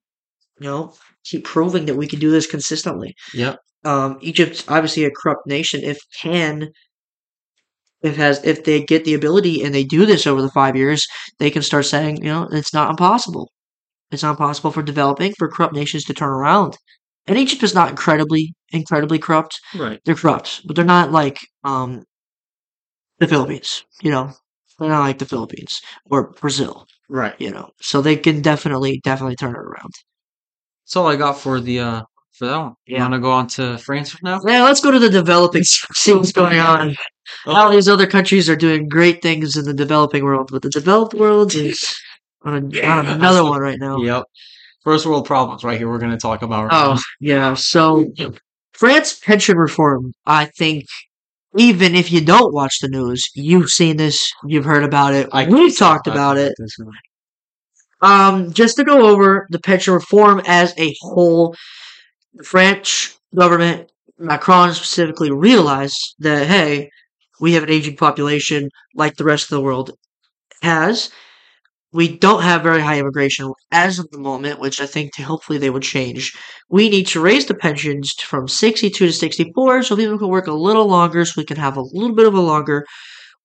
[0.59, 0.93] you know,
[1.25, 3.15] keep proving that we can do this consistently.
[3.33, 3.59] Yep.
[3.83, 5.81] Um, Egypt's obviously a corrupt nation.
[5.83, 6.69] If can,
[8.01, 11.05] if has, if they get the ability and they do this over the five years,
[11.39, 13.51] they can start saying, you know, it's not impossible.
[14.11, 16.77] It's not possible for developing for corrupt nations to turn around.
[17.27, 19.59] And Egypt is not incredibly, incredibly corrupt.
[19.75, 19.99] Right.
[20.05, 22.03] They're corrupt, but they're not like um,
[23.19, 23.83] the Philippines.
[24.01, 24.33] You know,
[24.79, 26.85] they're not like the Philippines or Brazil.
[27.09, 27.35] Right.
[27.39, 29.91] You know, so they can definitely, definitely turn it around.
[30.85, 32.01] That's all I got for the uh
[32.39, 32.73] for that one.
[32.87, 33.01] You Yeah.
[33.03, 34.39] want to go on to France now?
[34.45, 35.63] Yeah, let's go to the developing.
[35.65, 36.95] See what's going on.
[37.45, 41.13] All these other countries are doing great things in the developing world, but the developed
[41.13, 41.87] world is
[42.43, 43.97] on, a, on another one right now.
[43.97, 44.23] Yep.
[44.83, 45.89] First world problems right here.
[45.89, 46.63] We're going to talk about.
[46.71, 47.53] Right Oh, yeah.
[47.53, 48.11] So,
[48.73, 50.85] France pension reform, I think,
[51.57, 55.47] even if you don't watch the news, you've seen this, you've heard about it, I
[55.47, 56.53] we've talked about it.
[58.01, 61.55] Um, just to go over the pension reform as a whole,
[62.33, 66.89] the French government, Macron specifically, realized that hey,
[67.39, 69.91] we have an aging population like the rest of the world
[70.61, 71.09] has.
[71.93, 75.71] We don't have very high immigration as of the moment, which I think hopefully they
[75.71, 76.33] would change.
[76.69, 80.53] We need to raise the pensions from 62 to 64 so people can work a
[80.53, 82.85] little longer, so we can have a little bit of a longer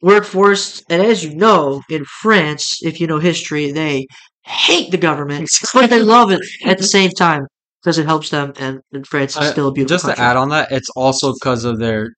[0.03, 0.83] workforce.
[0.90, 4.07] And as you know, in France, if you know history, they
[4.44, 7.47] hate the government, but they love it at the same time
[7.85, 8.53] because it helps them.
[8.59, 10.16] And, and France is Uh, still a beautiful Just country.
[10.16, 12.09] to add on that, it's also because of their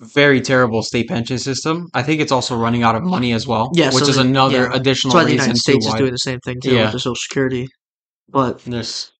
[0.00, 1.86] very terrible state pension system.
[1.94, 3.70] I think it's also running out of money as well.
[3.74, 4.72] Yeah, which so is the- another yeah.
[4.74, 6.84] additional That's why the reason United States is doing the same thing too Yeah.
[6.84, 7.66] with the Social Security.
[8.28, 9.12] But there's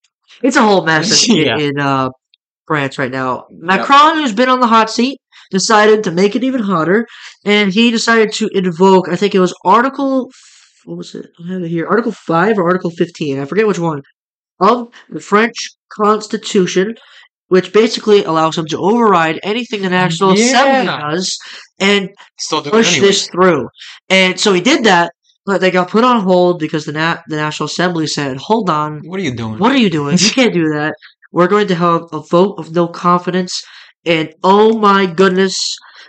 [0.42, 1.58] it's a whole mess in, Yeah.
[1.58, 2.08] in uh,
[2.66, 3.44] France right now.
[3.50, 5.18] Macron, who's been on the hot seat,
[5.50, 7.06] decided to make it even hotter,
[7.44, 10.30] and he decided to invoke, I think it was Article
[10.86, 11.26] what was it?
[11.44, 11.86] I have it here.
[11.86, 13.38] Article five or Article fifteen.
[13.38, 14.00] I forget which one
[14.60, 15.56] of the French
[15.92, 16.94] Constitution,
[17.48, 21.36] which basically allows them to override anything the National Assembly does
[21.80, 23.06] and Still doing push anyway.
[23.08, 23.68] this through.
[24.08, 25.12] And so he did that,
[25.46, 29.00] but they got put on hold because the nat- the National Assembly said, "Hold on,
[29.04, 29.58] What are you doing?
[29.58, 30.16] what are you doing?
[30.18, 30.94] You can't do that.
[31.32, 33.60] We're going to have a vote of no confidence."
[34.06, 35.56] And oh my goodness,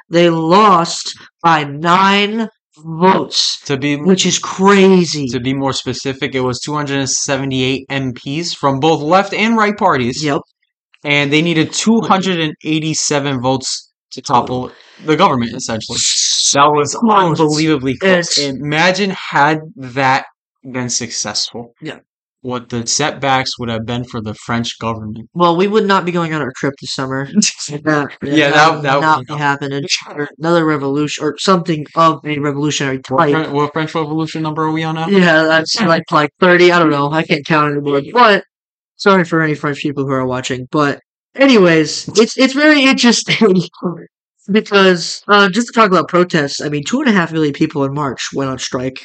[0.10, 5.28] they lost by nine votes, To be which is crazy.
[5.28, 10.42] to be more specific, it was 278 MPs from both left and right parties, Yep.
[11.04, 14.72] and they needed 287 votes to topple
[15.06, 15.54] the government.
[15.56, 15.98] Essentially,
[16.54, 18.38] that was unbelievably close.
[18.38, 20.26] Imagine had that
[20.64, 21.74] been successful.
[21.82, 22.00] Yeah.
[22.44, 25.30] What the setbacks would have been for the French government.
[25.36, 27.28] Well, we would not be going on our trip this summer.
[27.70, 29.84] That, Yeah, that, that- would that would not be happening.
[30.40, 33.32] Another revolution or something of a revolutionary What, type.
[33.36, 35.08] Fren- what French Revolution number are we on now?
[35.08, 36.72] Yeah, that's like like thirty.
[36.72, 37.12] I don't know.
[37.12, 38.02] I can't count anymore.
[38.12, 38.44] But
[38.96, 40.68] sorry for any French people who are watching.
[40.72, 41.00] But
[41.36, 43.56] anyways, it's it's very interesting
[44.52, 46.60] because uh, just to talk about protests.
[46.62, 49.00] I mean, two and a half million people in March went on strike.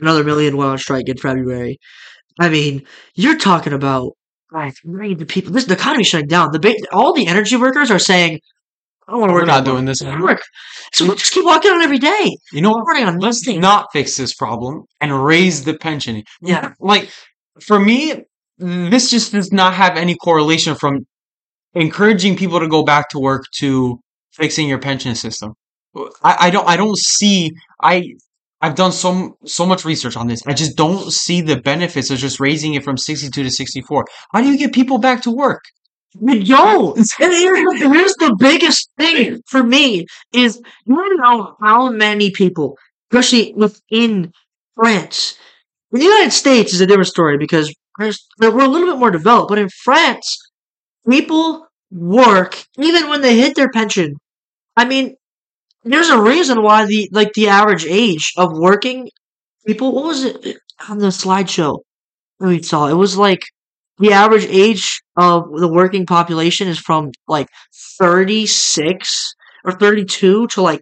[0.00, 1.78] Another million went on strike in February.
[2.38, 4.12] I mean, you're talking about
[4.52, 5.52] like millions of people.
[5.52, 6.50] This the economy's shutting down.
[6.52, 8.40] The ba- all the energy workers are saying,
[9.08, 9.46] "I don't want to We're work.
[9.48, 10.28] not doing this anymore.
[10.28, 10.42] work."
[10.92, 12.36] So we just keep walking on every day.
[12.52, 13.02] You know We're what?
[13.08, 13.60] on Let's nothing.
[13.60, 16.22] not fix this problem and raise the pension.
[16.42, 16.72] Yeah.
[16.80, 17.10] Like,
[17.60, 18.22] for me,
[18.58, 21.06] this just does not have any correlation from
[21.74, 23.98] encouraging people to go back to work to
[24.32, 25.54] fixing your pension system.
[26.22, 28.04] I, I don't I don't see I
[28.66, 30.42] I've done so so much research on this.
[30.44, 34.04] I just don't see the benefits of just raising it from 62 to 64.
[34.32, 35.62] How do you get people back to work?
[36.18, 36.98] Don't.
[36.98, 41.90] And here's the, here's the biggest thing for me is you want to know how
[41.90, 42.76] many people,
[43.12, 44.32] especially within
[44.74, 45.38] France.
[45.92, 48.08] The United States is a different story because we're
[48.40, 50.36] a little bit more developed, but in France,
[51.08, 54.16] people work even when they hit their pension.
[54.76, 55.14] I mean,
[55.92, 59.08] there's a reason why the like the average age of working
[59.66, 59.92] people.
[59.94, 61.78] What was it uh, on the slideshow?
[62.40, 63.42] that We saw it was like
[63.98, 67.48] the average age of the working population is from like
[67.98, 70.80] 36 or 32 to like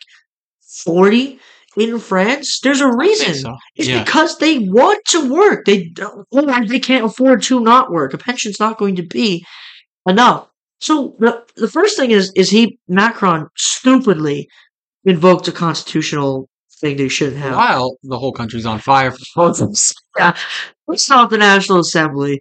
[0.84, 1.38] 40
[1.76, 2.60] in France.
[2.62, 3.34] There's a reason.
[3.34, 3.56] so.
[3.76, 4.04] It's Yeah.
[4.04, 5.64] because they want to work.
[5.66, 5.92] They
[6.30, 8.14] or they can't afford to not work.
[8.14, 9.44] A pension's not going to be
[10.08, 10.48] enough.
[10.80, 14.48] So the the first thing is is he Macron stupidly
[15.04, 16.48] invoked a constitutional
[16.80, 17.56] thing they shouldn't have.
[17.56, 19.94] While the whole country's on fire for protests.
[20.16, 20.36] Yeah,
[20.86, 22.40] we stopped the National Assembly,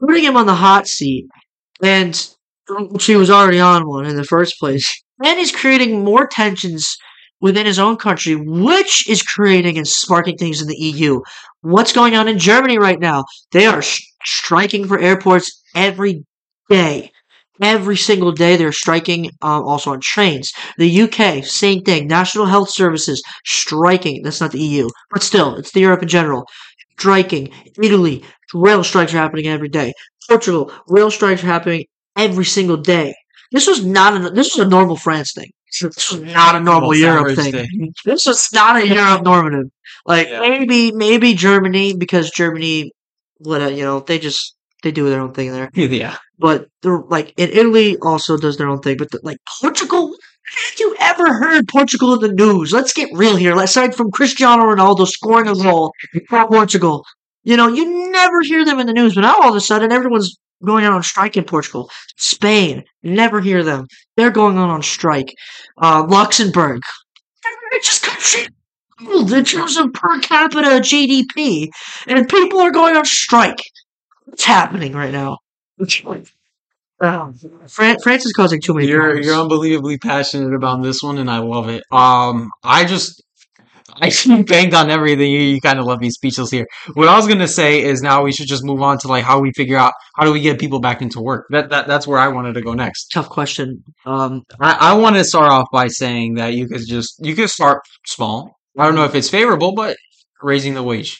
[0.00, 1.26] putting him on the hot seat,
[1.82, 2.14] and
[2.98, 4.90] she was already on one in the first place.
[5.22, 6.96] And he's creating more tensions
[7.42, 11.20] within his own country, which is creating and sparking things in the EU.
[11.60, 13.24] What's going on in Germany right now?
[13.52, 16.24] They are sh- striking for airports every
[16.70, 17.12] day.
[17.62, 20.52] Every single day they're striking um, also on trains.
[20.78, 22.06] The UK, same thing.
[22.06, 24.22] National Health Services striking.
[24.22, 26.46] That's not the EU, but still, it's the Europe in general.
[26.98, 27.50] Striking.
[27.82, 29.92] Italy, rail strikes are happening every day.
[30.28, 33.14] Portugal, rail strikes are happening every single day.
[33.52, 35.50] This was not a this was a normal France thing.
[35.82, 37.92] This was not a normal Most Europe thing.
[38.04, 39.66] This was not a Europe normative.
[40.06, 40.40] Like Yeah.
[40.40, 42.92] maybe maybe Germany because Germany,
[43.38, 46.16] what you know they just they do their own thing there yeah.
[46.38, 48.96] but they're like in Italy also does their own thing.
[48.96, 52.72] But the, like Portugal, have you ever heard Portugal in the news?
[52.72, 53.56] Let's get real here.
[53.56, 55.92] Aside from Cristiano Ronaldo scoring a goal
[56.28, 57.04] for Portugal,
[57.42, 59.14] you know you never hear them in the news.
[59.14, 61.90] But now all of a sudden everyone's going out on strike in Portugal.
[62.16, 63.86] Spain, never hear them.
[64.16, 65.34] They're going on on strike.
[65.80, 66.80] Uh, Luxembourg,
[67.72, 68.46] richest country.
[69.00, 71.68] In terms of per capita GDP,
[72.06, 73.62] and people are going on strike.
[74.30, 75.38] What's happening right now?
[77.00, 77.34] Um,
[77.66, 79.26] Fran- France is causing too many You're problems.
[79.26, 81.82] you're unbelievably passionate about this one, and I love it.
[81.90, 83.22] Um, I just
[84.00, 84.12] I
[84.46, 85.32] banged on everything.
[85.32, 86.66] You, you kind of left me speechless here.
[86.94, 89.40] What I was gonna say is now we should just move on to like how
[89.40, 91.46] we figure out how do we get people back into work.
[91.50, 93.08] That that that's where I wanted to go next.
[93.08, 93.82] Tough question.
[94.06, 97.50] Um, I, I want to start off by saying that you could just you could
[97.50, 98.56] start small.
[98.78, 99.96] I don't know if it's favorable, but
[100.42, 101.18] raising the wage,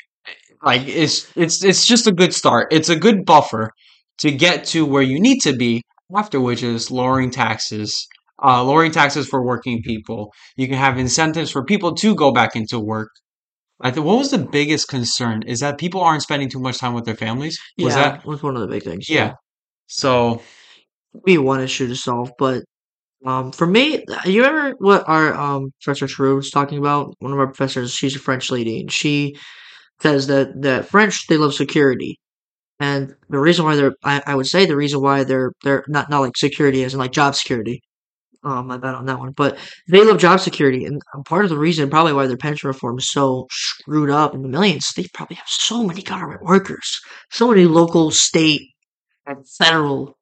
[0.62, 2.68] like it's it's it's just a good start.
[2.70, 3.70] It's a good buffer
[4.18, 5.82] to get to where you need to be.
[6.14, 8.08] After which is lowering taxes,
[8.42, 10.32] uh, lowering taxes for working people.
[10.56, 13.10] You can have incentives for people to go back into work.
[13.80, 16.92] I think what was the biggest concern is that people aren't spending too much time
[16.92, 17.58] with their families.
[17.78, 19.08] Was yeah, that was one of the big things.
[19.08, 19.34] yeah?
[19.86, 20.42] So
[21.24, 22.32] be one issue to solve.
[22.38, 22.64] But
[23.24, 27.14] um, for me, you remember what our um Professor True was talking about?
[27.20, 29.36] One of our professors, she's a French lady, and she
[30.02, 32.18] says that the French they love security,
[32.78, 36.10] and the reason why they're I, I would say the reason why they're they're not
[36.10, 37.82] not like security as in like job security.
[38.42, 39.58] Um, my bad on that one, but
[39.90, 43.10] they love job security, and part of the reason probably why their pension reform is
[43.10, 47.66] so screwed up in the millions, they probably have so many government workers, so many
[47.66, 48.62] local, state,
[49.26, 50.16] and federal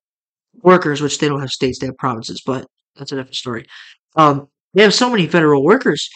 [0.62, 2.66] workers, which they don't have states, they have provinces, but
[2.96, 3.66] that's a different story.
[4.16, 6.08] Um, they have so many federal workers,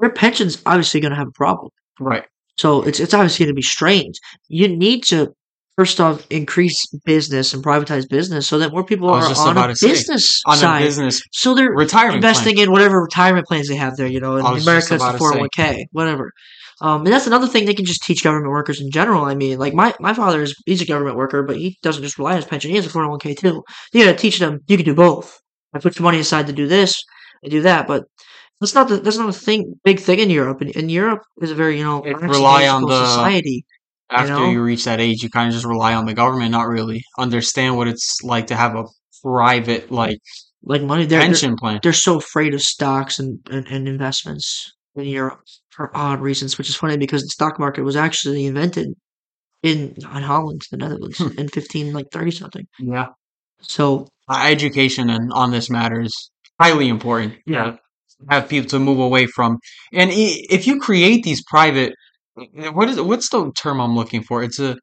[0.00, 1.70] their pension's obviously going to have a problem.
[2.00, 2.24] Right.
[2.56, 4.14] So it's it's obviously going to be strained.
[4.48, 5.34] You need to
[5.76, 9.76] first off increase business and privatize business so that more people are on a to
[9.76, 10.82] say, business On side.
[10.82, 12.32] a business so they're retirement plan.
[12.32, 14.06] investing in whatever retirement plans they have there.
[14.06, 16.30] You know, in I America it's the four hundred one k, whatever.
[16.80, 19.24] Um, and that's another thing they can just teach government workers in general.
[19.24, 22.18] I mean, like my, my father is he's a government worker, but he doesn't just
[22.18, 22.70] rely on his pension.
[22.70, 23.62] He has a four hundred one k too.
[23.92, 25.40] You got to teach them you can do both.
[25.72, 27.02] I put your money aside to do this
[27.42, 28.04] and do that, but
[28.64, 30.60] that's not the, that's not a thing big thing in Europe.
[30.62, 33.64] And, and Europe is a very you know It rely on the- society.
[34.10, 34.50] after know?
[34.50, 37.76] you reach that age, you kind of just rely on the government, not really understand
[37.76, 38.84] what it's like to have a
[39.22, 40.18] private like
[40.62, 41.80] Like money, they're, they're pension plan.
[41.82, 45.40] they're so afraid of stocks and, and, and investments in Europe
[45.70, 48.88] for odd reasons, which is funny because the stock market was actually invented
[49.62, 51.38] in, in Holland, the Netherlands, Hmm.
[51.40, 52.66] in fifteen like thirty something.
[52.78, 53.08] Yeah,
[53.60, 56.14] So uh, education and on this matter is
[56.60, 57.34] highly important.
[57.46, 57.76] Yeah.
[58.30, 59.58] Have people to move away from,
[59.92, 61.94] and if you create these private,
[62.72, 64.42] what is what's the term I'm looking for?
[64.42, 64.76] It's a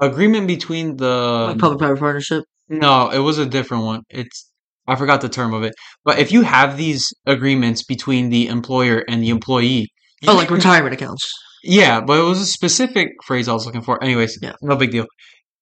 [0.00, 2.44] agreement between the like public-private partnership.
[2.68, 4.02] No, it was a different one.
[4.10, 4.50] It's
[4.86, 5.72] I forgot the term of it.
[6.04, 9.88] But if you have these agreements between the employer and the employee,
[10.26, 11.28] Oh, like can- retirement accounts.
[11.64, 14.02] Yeah, but it was a specific phrase I was looking for.
[14.02, 14.52] Anyways, Yeah.
[14.62, 15.06] no big deal.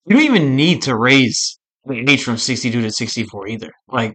[0.05, 3.71] You don't even need to raise the age from 62 to 64 either.
[3.87, 4.13] Like,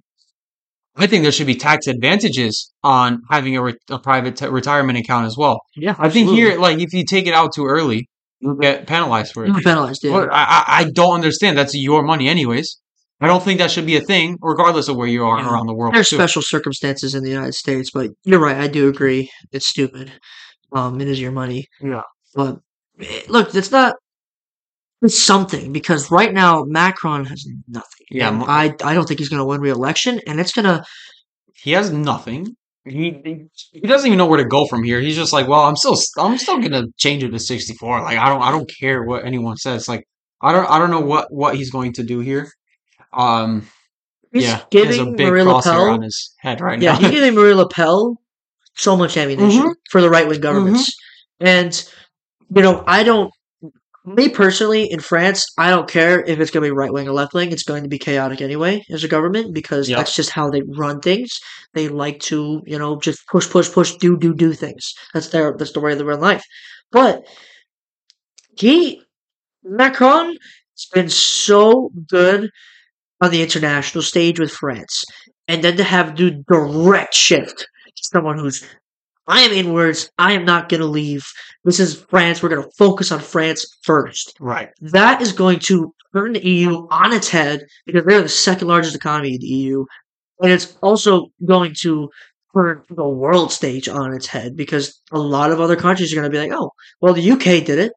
[0.97, 4.99] I think there should be tax advantages on having a, re- a private t- retirement
[4.99, 5.61] account as well.
[5.76, 8.09] Yeah, I think here, like, if you take it out too early,
[8.41, 9.49] you'll get penalized for it.
[9.49, 10.03] You'll be penalized.
[10.05, 10.26] Yeah.
[10.30, 11.57] I I don't understand.
[11.57, 12.78] That's your money, anyways.
[13.20, 15.51] I don't think that should be a thing, regardless of where you are Yeah.
[15.51, 15.95] around the world.
[15.95, 16.16] There's too.
[16.16, 18.57] special circumstances in the United States, but you're right.
[18.57, 19.30] I do agree.
[19.53, 20.11] It's stupid.
[20.72, 21.66] Um, it is your money.
[21.82, 22.03] Yeah.
[22.34, 22.59] But
[23.01, 23.95] eh, look, it's not.
[25.07, 28.07] Something because right now Macron has nothing.
[28.11, 30.85] Yeah, Mo- I I don't think he's going to win re-election, and it's gonna.
[31.55, 32.55] He has nothing.
[32.85, 35.01] He he doesn't even know where to go from here.
[35.01, 38.03] He's just like, well, I'm still I'm still gonna change it to 64.
[38.03, 39.89] Like I don't I don't care what anyone says.
[39.89, 40.05] Like
[40.43, 42.51] I don't I don't know what what he's going to do here.
[43.15, 43.67] Um,
[44.33, 46.99] He's yeah, he has a giving big Marie crosshair on his head right Yeah, now.
[47.01, 48.15] he's giving Marie Le Pen
[48.77, 49.75] so much ammunition Mhm.
[49.91, 50.95] for the right wing governments,
[51.41, 51.89] and
[52.55, 53.31] you know I don't.
[54.17, 57.13] Me personally, in France, I don't care if it's going to be right wing or
[57.13, 57.53] left wing.
[57.53, 59.99] It's going to be chaotic anyway as a government because Yep.
[59.99, 61.39] that's just how they run things.
[61.75, 64.93] They like to, you know, just push, push, push, do, do, do things.
[65.15, 66.43] That's their that's the way they run life.
[66.91, 67.25] But
[68.59, 69.03] he
[69.65, 72.51] Macron has been so good
[73.21, 75.05] on the international stage with France,
[75.49, 78.65] and then to have do direct shift someone who's
[79.31, 80.11] I am inwards.
[80.18, 81.24] I am not going to leave.
[81.64, 82.43] This is France.
[82.43, 84.37] We're going to focus on France first.
[84.41, 84.70] right.
[84.81, 88.97] That is going to turn the EU on its head because they're the second largest
[88.97, 89.85] economy in the EU.
[90.43, 92.11] And it's also going to
[92.53, 96.31] turn the world stage on its head because a lot of other countries are going
[96.31, 97.93] to be like, oh, well, the UK did it.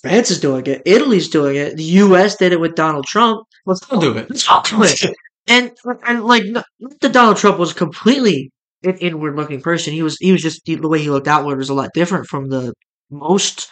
[0.00, 0.80] France is doing it.
[0.86, 1.76] Italy's doing it.
[1.76, 3.46] The US did it with Donald Trump.
[3.66, 4.30] Let's still do it.
[4.30, 5.16] Let's all do it.
[5.48, 5.72] And,
[6.06, 6.64] and like, not
[7.00, 8.52] that Donald Trump was completely
[8.82, 9.92] an inward looking person.
[9.92, 12.48] He was, he was just, the way he looked outward was a lot different from
[12.48, 12.72] the
[13.10, 13.68] most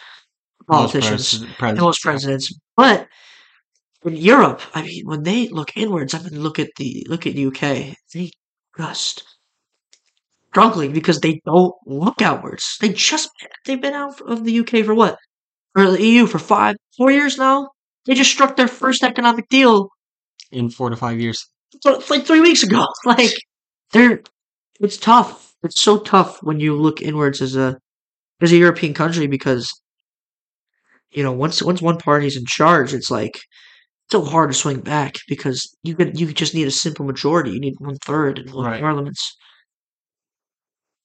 [0.67, 2.53] Most politicians pres- pres- and most presidents.
[2.75, 3.07] But
[4.05, 7.35] in Europe, I mean, when they look inwards, I mean, look at the look at
[7.37, 7.95] UK.
[8.13, 8.31] They
[8.77, 9.23] just
[10.51, 12.77] struggling because they don't look outwards.
[12.81, 13.29] They just
[13.65, 15.17] they've been out of the UK for what?
[15.73, 17.69] For the EU for five, four years now.
[18.05, 19.89] They just struck their first economic deal
[20.51, 21.45] in four to five years.
[21.81, 22.85] so- like three weeks ago.
[23.05, 23.31] Like
[23.91, 24.21] they're,
[24.79, 25.53] it's tough.
[25.63, 27.77] It's so tough when you look inwards as a
[28.41, 29.69] as a European country because
[31.11, 34.79] you know once once one party's in charge, it's like it's so hard to swing
[34.79, 37.51] back because you can you just need a simple majority.
[37.51, 38.79] You need one third in both Right.
[38.79, 39.35] parliaments.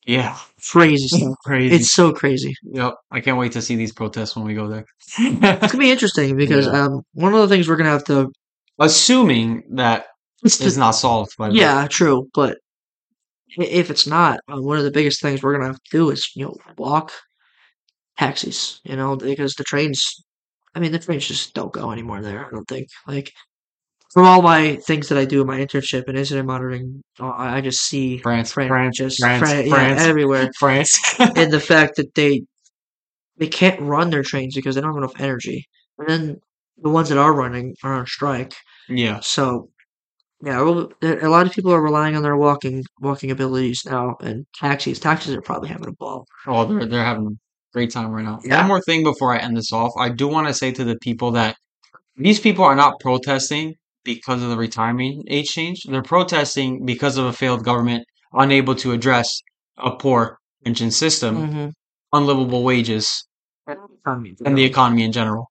[0.06, 0.36] Yeah,
[0.70, 1.34] Crazy stuff.
[1.44, 1.74] crazy.
[1.76, 2.54] It's so crazy.
[2.62, 2.94] yep.
[3.10, 4.84] I can't wait to see these protests when we go there.
[5.18, 6.84] It's gonna be interesting because Yeah.
[6.84, 8.30] um one of the things we're gonna have to
[8.78, 10.06] Assuming that
[10.42, 12.28] it's is not solved by Yeah, true.
[12.34, 12.58] But
[13.58, 16.30] if it's not, uh, one of the biggest things we're gonna have to do is
[16.34, 17.12] you know walk
[18.18, 18.80] taxis.
[18.84, 20.02] You know because the trains.
[20.74, 22.46] I mean the trains just don't go anymore there.
[22.46, 23.32] I don't think like.
[24.12, 27.60] From all my things that I do in my internship and incident monitoring, uh, I
[27.60, 30.02] just see France, Fran- France, just France, Fran- yeah, France.
[30.02, 30.96] everywhere, France.
[31.18, 32.42] and the fact that they
[33.38, 35.66] they can't run their trains because they don't have enough energy.
[35.98, 36.40] And then
[36.80, 38.54] the ones that are running are on strike.
[38.88, 39.18] Yeah.
[39.20, 39.70] So
[40.44, 44.46] yeah, well, a lot of people are relying on their walking walking abilities now, and
[44.54, 44.98] taxis.
[44.98, 46.26] Taxis are probably having a ball.
[46.46, 47.36] Oh, they're they're having a
[47.72, 48.40] great time right now.
[48.44, 48.58] Yeah.
[48.58, 50.96] One more thing before I end this off, I do want to say to the
[51.00, 51.56] people that
[52.16, 53.74] these people are not protesting
[54.04, 55.82] because of the retirement age change.
[55.88, 59.40] They're protesting because of a failed government unable to address
[59.78, 61.68] a poor pension system, Mm-hmm.
[62.12, 63.26] unlivable wages,
[63.66, 65.50] and the economy in general.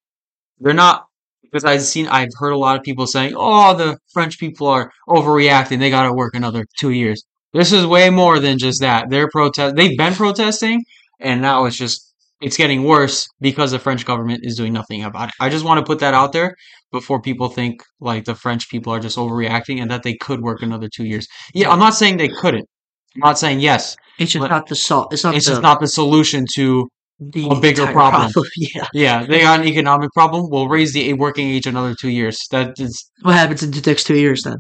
[0.60, 1.06] They're not
[1.54, 4.92] because I've seen I've heard a lot of people saying, "Oh, the French people are
[5.08, 5.80] overreacting.
[5.80, 7.24] They got to work another 2 years."
[7.54, 9.10] This is way more than just that.
[9.10, 10.84] They're protest they've been protesting
[11.20, 15.30] and now it's just it's getting worse because the French government is doing nothing about
[15.30, 15.36] it.
[15.40, 16.56] I just want to put that out there
[16.92, 20.62] before people think like the French people are just overreacting and that they could work
[20.62, 21.28] another 2 years.
[21.54, 22.68] Yeah, I'm not saying they couldn't.
[23.16, 23.96] I'm not saying yes.
[24.20, 25.14] It's just not the salt.
[25.14, 26.88] It's not It's the, just not the solution to
[27.20, 28.32] the a bigger entire problem.
[28.58, 28.88] Yeah.
[28.94, 30.50] yeah, they got an economic problem.
[30.50, 32.40] We'll raise the working age another 2 years.
[32.52, 34.58] That is What happens in the next two years then?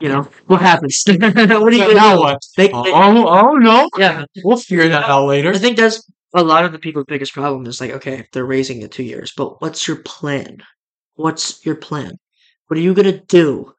[0.00, 1.02] You know what happens?
[1.06, 2.20] what are you now do?
[2.20, 2.38] what?
[2.56, 3.88] They, Oh, they- oh, oh no.
[3.96, 4.24] yeah.
[4.44, 5.52] We'll figure that out later.
[5.52, 6.02] I think that's
[6.34, 9.32] a lot of the people's biggest problem is like, okay, they're raising it two years,
[9.36, 10.58] but what's your plan?
[11.14, 12.12] What's your plan?
[12.66, 13.72] What are you gonna do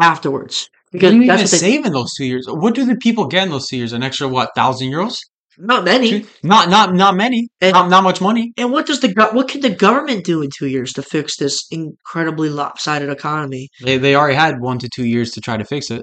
[0.00, 0.68] afterwards?
[0.92, 2.46] What Because you that's even what they, save in those two years?
[2.48, 3.92] What do the people get in those two years?
[3.92, 5.18] An extra what, thousand euros?
[5.58, 6.26] Not many.
[6.42, 7.48] Not not not many.
[7.60, 8.52] And- not not much money.
[8.56, 11.66] And what does the what can the government do in two years to fix this
[11.70, 13.68] incredibly lopsided economy?
[13.82, 16.02] They they already had one to two years to try to fix it.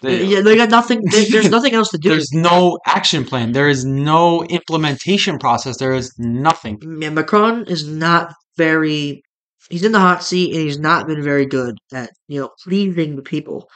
[0.00, 1.00] They- yeah, they got nothing.
[1.10, 2.10] there- there's nothing else to do.
[2.10, 3.52] There's no action plan.
[3.52, 5.78] There is no implementation process.
[5.78, 6.78] There is nothing.
[7.00, 9.22] Yeah, Macron is not very.
[9.70, 13.16] He's in the hot seat, and he's not been very good at you know pleasing
[13.16, 13.68] the people.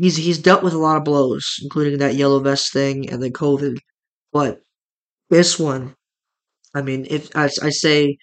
[0.00, 3.32] He's he's dealt with a lot of blows, including that yellow vest thing and then
[3.32, 3.76] COVID.
[4.32, 4.60] But
[5.28, 5.94] this one,
[6.74, 8.16] I mean, if I, I say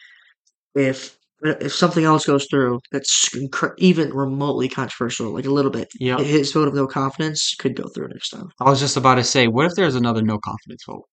[0.75, 3.29] if if something else goes through that's
[3.77, 6.17] even remotely controversial, like a little bit, Yeah.
[6.17, 8.49] his vote of no confidence could go through next time.
[8.59, 11.03] I was just about to say, what if there's another no confidence vote?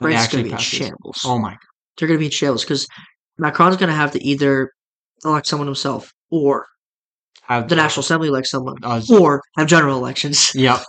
[0.00, 1.20] is going to be in shambles.
[1.24, 1.54] Oh my!
[1.98, 2.86] They're going to be in shambles because
[3.36, 4.70] Macron's going to have to either
[5.24, 6.66] elect someone himself or
[7.42, 10.52] Have the National Assembly elect someone Uh, or have general elections.
[10.54, 10.82] Yep.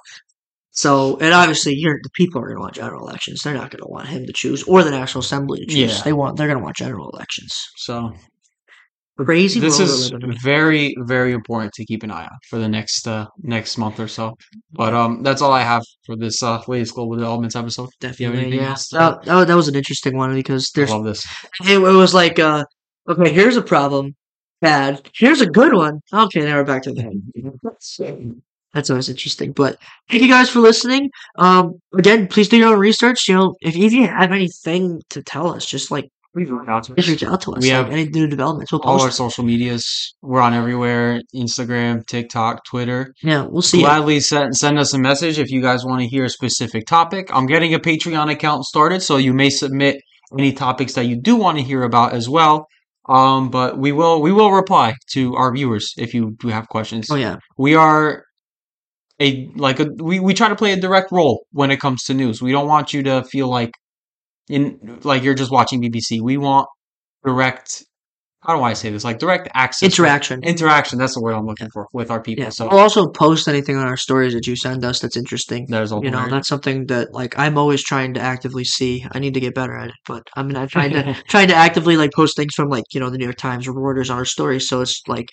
[0.72, 3.42] So, and obviously, you're, the people are going to want general elections.
[3.42, 5.98] They're not going to want him to choose or the National Assembly to choose.
[5.98, 6.04] Yeah.
[6.04, 7.54] They want they're going to want general elections.
[7.78, 8.14] So
[9.18, 10.12] Crazy this is
[10.44, 14.10] very very important to keep an eye on for the next uh, next month or
[14.10, 14.36] so.
[14.74, 17.88] But um, that's all I have for this uh, latest global developments episode.
[18.02, 18.76] Do you have Definitely, anything yeah.
[18.92, 21.26] That, that, that was an interesting one because I there's love this.
[21.64, 22.66] it, it was like uh
[23.08, 24.16] okay, here's a problem,
[24.62, 25.10] bad.
[25.16, 26.02] Here's a good one.
[26.14, 28.42] Okay, now we're back to the head.
[28.74, 29.54] That's always interesting.
[29.54, 29.78] But
[30.10, 31.10] thank you guys for listening.
[31.38, 33.28] Um, again, please do your own research.
[33.30, 37.42] You know, if, if you have anything to tell us, just like just reach out
[37.42, 37.62] to us.
[37.62, 38.74] We like, have any new developments.
[38.74, 39.14] We'll All our it.
[39.14, 43.14] social medias, we're on everywhere: Instagram, TikTok, Twitter.
[43.24, 43.80] Yeah, we'll see.
[43.80, 47.30] Gladly send send us a message if you guys want to hear a specific topic.
[47.34, 50.02] I'm getting a Patreon account started, so you may submit
[50.38, 52.68] any topics that you do want to hear about as well.
[53.08, 57.08] Um, but we will we will reply to our viewers if you do have questions.
[57.12, 58.24] Oh yeah, We are
[59.22, 62.14] a like a we, we try to play a direct role when it comes to
[62.14, 62.42] news.
[62.42, 63.72] We don't want you to feel like
[64.50, 66.22] in like you're just watching BBC.
[66.22, 66.68] We want
[67.24, 67.84] direct
[68.46, 69.04] how do I say this?
[69.04, 70.44] Like direct access interaction.
[70.44, 71.00] interaction.
[71.00, 72.44] That's the word I'm looking for with our people.
[72.44, 75.66] Yeah, So we'll also post anything on our stories that you send us that's interesting.
[75.68, 79.06] there's all You know, that's something that like I'm always trying to actively see.
[79.12, 81.56] I need to get better at it, but I mean, I'm trying to trying to
[81.56, 84.18] actively like post things from like you know the New York Times or Reuters on
[84.18, 85.30] our stories, so it's like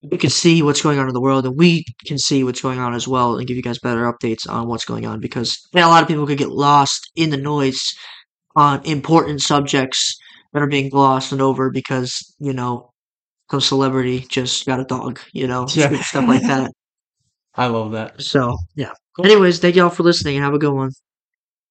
[0.00, 2.78] you can see what's going on in the world, and we can see what's going
[2.78, 5.86] on as well, and give you guys better updates on what's going on because yeah,
[5.86, 7.94] a lot of people could get lost in the noise
[8.56, 10.16] on important subjects
[10.52, 12.90] that are being glossed and over because you know
[13.50, 16.00] some celebrity just got a dog, you know, Yeah.
[16.02, 16.70] stuff like that.
[17.54, 18.20] I love that.
[18.22, 18.92] So yeah.
[19.22, 20.92] Anyways, thank y'all for listening and have a good one.